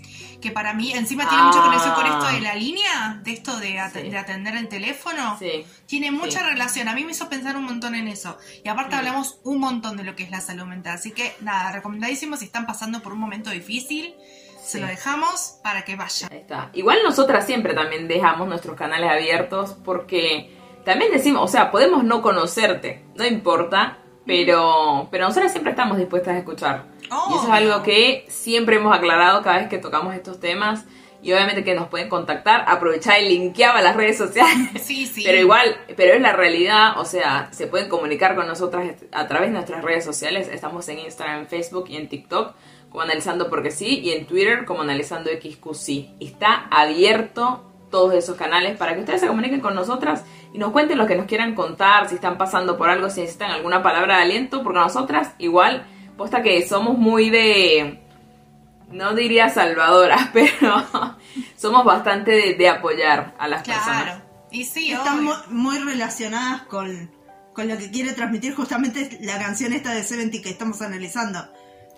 que 0.43 0.51
para 0.51 0.75
mí 0.75 0.93
encima 0.93 1.27
tiene 1.29 1.45
mucha 1.45 1.61
Ah. 1.61 1.65
conexión 1.65 1.95
con 1.95 2.05
esto 2.07 2.27
de 2.27 2.41
la 2.43 2.55
línea, 2.55 3.21
de 3.25 3.33
esto 3.33 3.57
de, 3.59 3.79
at- 3.79 3.93
Sí. 3.95 4.11
de 4.11 4.19
atender 4.19 4.57
el 4.57 4.69
teléfono. 4.69 5.37
Sí. 5.39 5.65
Tiene 5.87 6.11
mucha 6.11 6.41
Sí. 6.41 6.45
relación, 6.47 6.89
a 6.89 6.95
mí 6.95 7.05
me 7.07 7.13
hizo 7.13 7.29
pensar 7.31 7.57
un 7.57 7.65
montón 7.65 7.95
en 7.95 8.09
eso. 8.09 8.37
Y 8.63 8.69
aparte 8.69 8.95
Mm. 8.95 8.99
hablamos 8.99 9.39
un 9.45 9.59
montón 9.61 9.97
de 9.97 10.05
lo 10.05 10.15
que 10.17 10.25
es 10.25 10.31
la 10.31 10.41
salud 10.43 10.65
mental. 10.65 10.97
Así 10.97 11.13
que 11.13 11.35
nada, 11.41 11.73
recomendadísimo 11.73 12.37
si 12.37 12.45
están 12.45 12.67
pasando 12.67 13.01
por 13.01 13.15
un 13.15 13.21
momento 13.21 13.49
difícil, 13.51 14.15
se 14.63 14.81
lo 14.81 14.87
dejamos 14.87 15.59
para 15.63 15.83
que 15.85 15.97
vayan. 15.97 16.31
Ahí 16.33 16.39
está. 16.39 16.71
Igual 16.75 16.99
nosotras 17.05 17.47
siempre 17.47 17.73
también 17.75 18.07
dejamos 18.09 18.47
nuestros 18.49 18.77
canales 18.77 19.11
abiertos 19.11 19.77
porque 19.85 20.57
también 20.85 21.11
decimos, 21.13 21.43
o 21.45 21.49
sea, 21.49 21.71
podemos 21.71 22.05
no 22.05 22.23
conocerte, 22.23 23.05
no 23.17 23.25
importa, 23.25 23.99
pero, 24.27 25.09
pero 25.11 25.27
nosotras 25.27 25.51
siempre 25.53 25.73
estamos 25.73 25.99
dispuestas 25.99 26.35
a 26.35 26.39
escuchar. 26.39 26.92
Y 27.31 27.35
eso 27.35 27.45
es 27.45 27.51
algo 27.51 27.83
que 27.83 28.25
siempre 28.29 28.77
hemos 28.77 28.97
aclarado 28.97 29.43
cada 29.43 29.59
vez 29.59 29.69
que 29.69 29.79
tocamos 29.79 30.15
estos 30.15 30.41
temas. 30.41 30.85
Y 31.23 31.33
obviamente 31.33 31.63
que 31.63 31.77
nos 31.77 31.87
pueden 31.87 32.09
contactar, 32.09 32.65
aprovechar 32.67 33.23
y 33.23 33.29
linkeaba 33.29 33.81
las 33.81 33.95
redes 33.95 34.19
sociales. 34.19 34.83
Sí, 34.83 35.07
sí. 35.07 35.23
Pero 35.25 35.39
igual, 35.39 35.77
pero 35.97 36.15
es 36.15 36.21
la 36.21 36.33
realidad, 36.33 36.99
o 36.99 37.05
sea, 37.05 37.49
se 37.53 37.69
pueden 37.69 37.89
comunicar 37.89 38.35
con 38.35 38.49
nosotras 38.49 38.97
a 39.13 39.29
través 39.29 39.51
de 39.51 39.55
nuestras 39.55 39.85
redes 39.85 40.05
sociales. 40.05 40.49
Estamos 40.49 40.89
en 40.89 40.99
Instagram, 40.99 41.47
Facebook 41.47 41.85
y 41.89 41.97
en 41.97 42.09
TikTok 42.09 42.55
como 42.93 43.03
Analizando 43.03 43.49
Porque 43.49 43.71
Sí 43.71 44.01
y 44.01 44.11
en 44.11 44.27
Twitter 44.27 44.65
como 44.65 44.83
Analizando 44.83 45.31
XQC. 45.31 46.21
Está 46.21 46.67
abierto 46.71 47.65
todos 47.91 48.15
esos 48.15 48.37
canales 48.37 48.77
para 48.77 48.95
que 48.95 49.01
ustedes 49.01 49.21
se 49.21 49.27
comuniquen 49.27 49.61
con 49.61 49.75
nosotras 49.75 50.25
y 50.53 50.59
nos 50.59 50.73
cuenten 50.73 50.99
lo 50.99 51.07
que 51.07 51.15
nos 51.15 51.27
quieran 51.27 51.55
contar, 51.55 52.09
si 52.09 52.17
están 52.17 52.37
pasando 52.37 52.77
por 52.77 52.91
algo, 52.91 53.09
si 53.11 53.21
necesitan 53.21 53.51
alguna 53.51 53.83
palabra 53.83 54.17
de 54.17 54.23
aliento, 54.23 54.63
porque 54.63 54.81
nosotras 54.81 55.35
igual, 55.39 55.87
posta 56.23 56.43
que 56.43 56.67
somos 56.69 56.97
muy 56.99 57.31
de 57.31 57.99
no 58.91 59.15
diría 59.15 59.49
salvadoras, 59.49 60.29
pero 60.33 60.85
somos 61.57 61.85
bastante 61.85 62.31
de, 62.31 62.55
de 62.55 62.69
apoyar 62.69 63.35
a 63.39 63.49
las 63.49 63.63
personas. 63.67 64.03
Claro. 64.05 64.23
Y 64.51 64.65
sí, 64.65 64.93
Están 64.93 65.19
obvio. 65.21 65.35
mu- 65.49 65.55
muy 65.63 65.79
relacionadas 65.79 66.63
con, 66.63 67.11
con 67.55 67.69
lo 67.69 67.77
que 67.77 67.91
quiere 67.91 68.13
transmitir 68.13 68.55
justamente 68.55 69.19
la 69.23 69.39
canción 69.39 69.73
esta 69.73 69.93
de 69.95 70.05
Seventy 70.05 70.41
que 70.43 70.51
estamos 70.51 70.81
analizando. 70.83 71.41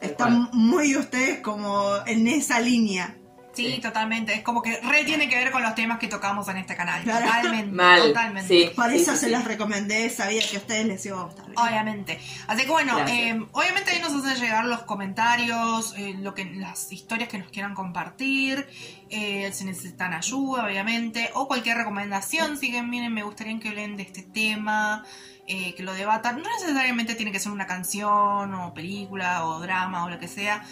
Están 0.01 0.49
muy 0.53 0.97
ustedes 0.97 1.41
como 1.41 1.89
en 2.07 2.27
esa 2.29 2.61
línea. 2.61 3.17
Sí, 3.55 3.75
Sí. 3.75 3.81
totalmente. 3.81 4.35
Es 4.35 4.43
como 4.43 4.63
que 4.63 4.81
re 4.81 5.05
tiene 5.05 5.29
que 5.29 5.37
ver 5.37 5.51
con 5.51 5.63
los 5.63 5.75
temas 5.75 5.99
que 5.99 6.09
tocamos 6.09 6.49
en 6.49 6.57
este 6.59 6.75
canal. 6.77 7.03
Claro. 7.03 7.27
Totalmente. 7.27 7.73
Mal, 7.73 8.01
Totalmente. 8.03 8.49
sí. 8.49 8.71
Por 8.75 8.93
eso 8.93 9.13
sí, 9.13 9.19
se 9.19 9.27
sí. 9.27 9.33
las 9.33 9.45
recomendé, 9.45 10.11
sabía 10.11 10.43
que 10.49 10.57
a 10.57 10.61
ustedes 10.61 10.87
les 10.87 11.07
iba 11.07 11.21
a 11.21 11.25
gustar. 11.25 11.47
Obviamente. 11.57 12.19
Así 12.47 12.63
que 12.65 12.71
bueno, 12.71 12.99
eh, 13.07 13.47
obviamente 13.53 13.91
ahí 13.93 14.01
nos 14.01 14.13
hacen 14.13 14.41
llegar 14.43 14.65
los 14.65 14.83
comentarios, 14.83 15.95
eh, 15.97 16.15
lo 16.19 16.35
que, 16.35 16.45
las 16.47 16.91
historias 16.93 17.29
que 17.29 17.39
nos 17.39 17.49
quieran 17.49 17.75
compartir, 17.75 18.67
eh, 19.11 19.51
si 19.53 19.65
necesitan 19.65 20.13
ayuda, 20.13 20.65
obviamente, 20.67 21.31
o 21.35 21.47
cualquier 21.47 21.77
recomendación. 21.77 22.59
Si 22.59 22.71
que 22.73 22.83
miren, 22.83 23.13
me 23.13 23.23
gustaría 23.23 23.59
que 23.61 23.69
hablen 23.69 23.97
de 23.97 24.03
este 24.03 24.23
tema, 24.23 25.05
eh, 25.47 25.75
que 25.75 25.83
lo 25.83 25.93
debatan. 25.93 26.43
No 26.43 26.49
necesariamente 26.59 27.15
tiene 27.15 27.31
que 27.31 27.39
ser 27.39 27.53
una 27.53 27.67
canción, 27.67 28.55
o 28.55 28.73
película, 28.75 29.45
o 29.45 29.61
drama, 29.61 30.05
o 30.05 30.09
lo 30.11 30.19
que 30.19 30.27
sea. 30.29 30.65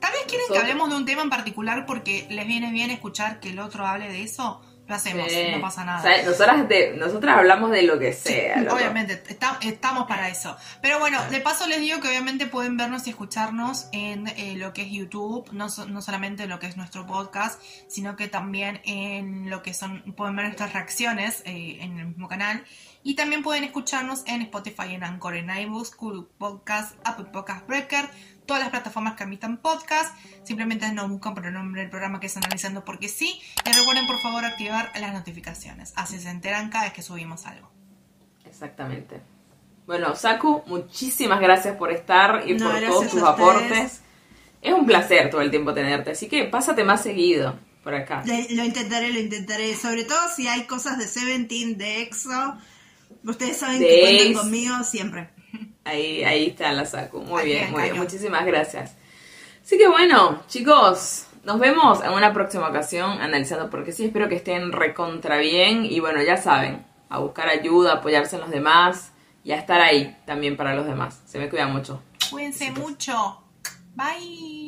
Tal 0.00 0.12
vez 0.12 0.22
quieren 0.28 0.46
que 0.50 0.58
hablemos 0.58 0.90
de 0.90 0.96
un 0.96 1.04
tema 1.06 1.22
en 1.22 1.30
particular 1.30 1.86
porque 1.86 2.26
les 2.30 2.46
viene 2.46 2.70
bien 2.72 2.90
escuchar 2.90 3.40
que 3.40 3.50
el 3.50 3.58
otro 3.58 3.86
hable 3.86 4.08
de 4.08 4.22
eso. 4.22 4.62
Lo 4.86 4.94
hacemos, 4.94 5.30
Sí. 5.30 5.48
no 5.52 5.60
pasa 5.60 5.84
nada. 5.84 5.98
O 5.98 6.02
sea, 6.02 6.22
nosotras, 6.24 6.66
de- 6.66 6.94
nosotras 6.96 7.36
hablamos 7.36 7.70
de 7.72 7.82
lo 7.82 7.98
que 7.98 8.14
sea. 8.14 8.64
Obviamente, 8.72 9.22
está- 9.28 9.58
estamos 9.60 10.06
para 10.08 10.30
eso. 10.30 10.56
Pero 10.80 10.98
bueno, 10.98 11.22
de 11.30 11.40
paso 11.40 11.66
les 11.66 11.80
digo 11.80 12.00
que 12.00 12.08
obviamente 12.08 12.46
pueden 12.46 12.78
vernos 12.78 13.06
y 13.06 13.10
escucharnos 13.10 13.88
en 13.92 14.28
eh, 14.28 14.54
lo 14.56 14.72
que 14.72 14.80
es 14.80 14.90
YouTube, 14.90 15.46
no, 15.52 15.66
no 15.88 16.00
solamente 16.00 16.44
en 16.44 16.48
lo 16.48 16.58
que 16.58 16.68
es 16.68 16.78
nuestro 16.78 17.06
podcast, 17.06 17.60
sino 17.86 18.16
que 18.16 18.28
también 18.28 18.80
en 18.86 19.50
lo 19.50 19.62
que 19.62 19.74
son, 19.74 20.00
pueden 20.16 20.34
ver 20.36 20.46
nuestras 20.46 20.72
reacciones 20.72 21.42
eh, 21.44 21.80
en 21.82 21.98
el 21.98 22.06
mismo 22.06 22.26
canal. 22.26 22.64
Y 23.02 23.14
también 23.14 23.42
pueden 23.42 23.64
escucharnos 23.64 24.22
en 24.26 24.40
Spotify, 24.40 24.94
en 24.94 25.04
Anchor, 25.04 25.36
en 25.36 25.50
iBooks, 25.50 25.94
Google 25.98 26.24
Podcast, 26.38 26.94
Apple 27.04 27.26
Podcast 27.30 27.66
Breaker, 27.66 28.08
todas 28.48 28.62
las 28.62 28.70
plataformas 28.70 29.14
que 29.14 29.22
emitan 29.24 29.58
podcast. 29.58 30.16
Simplemente 30.42 30.90
nos 30.92 31.08
buscan 31.08 31.34
por 31.34 31.46
el 31.46 31.52
nombre 31.52 31.82
del 31.82 31.90
programa 31.90 32.18
que 32.18 32.26
es 32.26 32.36
Analizando 32.36 32.84
Porque 32.84 33.08
Sí. 33.08 33.40
Y 33.64 33.72
recuerden 33.72 34.06
por 34.08 34.18
favor 34.20 34.44
activar 34.44 34.90
las 34.98 35.12
notificaciones. 35.12 35.92
Así 35.94 36.18
se 36.18 36.30
enteran 36.30 36.70
cada 36.70 36.84
vez 36.84 36.94
que 36.94 37.02
subimos 37.02 37.46
algo. 37.46 37.70
Exactamente. 38.44 39.20
Bueno, 39.86 40.16
Saku, 40.16 40.62
muchísimas 40.66 41.40
gracias 41.40 41.76
por 41.76 41.92
estar 41.92 42.48
y 42.48 42.54
No, 42.54 42.70
por 42.70 42.80
todos 42.80 43.08
tus 43.10 43.22
aportes. 43.22 44.00
Es 44.62 44.72
un 44.74 44.86
placer 44.86 45.30
todo 45.30 45.40
el 45.42 45.50
tiempo 45.50 45.72
tenerte, 45.72 46.10
así 46.10 46.26
que 46.28 46.44
pásate 46.44 46.82
más 46.84 47.02
seguido 47.02 47.58
por 47.84 47.94
acá. 47.94 48.22
Le- 48.26 48.48
Lo 48.54 48.64
intentaré, 48.64 49.12
lo 49.12 49.20
intentaré. 49.20 49.74
Sobre 49.76 50.04
todo 50.04 50.18
si 50.34 50.48
hay 50.48 50.64
cosas 50.66 50.98
de 50.98 51.06
Seventeen, 51.06 51.78
de 51.78 52.02
EXO. 52.02 52.56
Ustedes 53.24 53.58
saben 53.58 53.80
De 53.80 53.86
que 53.86 54.00
cuentan 54.00 54.32
conmigo 54.42 54.82
siempre. 54.84 55.30
Ahí, 55.88 56.22
ahí 56.22 56.46
está 56.48 56.70
la 56.72 56.84
Saku. 56.84 57.20
Muy 57.20 57.40
Aquí 57.40 57.50
bien, 57.50 57.70
muy 57.70 57.82
bien. 57.84 57.96
Muchísimas 57.96 58.44
gracias. 58.44 58.94
Así 59.64 59.78
que 59.78 59.88
bueno, 59.88 60.42
chicos, 60.46 61.26
nos 61.44 61.58
vemos 61.58 62.02
en 62.02 62.12
una 62.12 62.32
próxima 62.34 62.68
ocasión 62.68 63.22
analizando 63.22 63.70
porque 63.70 63.92
sí, 63.92 64.04
espero 64.04 64.28
que 64.28 64.36
estén 64.36 64.72
recontra 64.72 65.38
bien 65.38 65.86
y 65.86 66.00
bueno, 66.00 66.22
ya 66.22 66.36
saben, 66.36 66.84
a 67.08 67.18
buscar 67.18 67.48
ayuda, 67.48 67.94
apoyarse 67.94 68.36
en 68.36 68.42
los 68.42 68.50
demás 68.50 69.12
y 69.44 69.52
a 69.52 69.56
estar 69.56 69.80
ahí 69.80 70.14
también 70.26 70.58
para 70.58 70.74
los 70.74 70.86
demás. 70.86 71.22
Se 71.26 71.38
me 71.38 71.48
cuidan 71.48 71.72
mucho. 71.72 72.02
Cuídense 72.30 72.70
mucho. 72.72 73.42
Bye. 73.94 74.67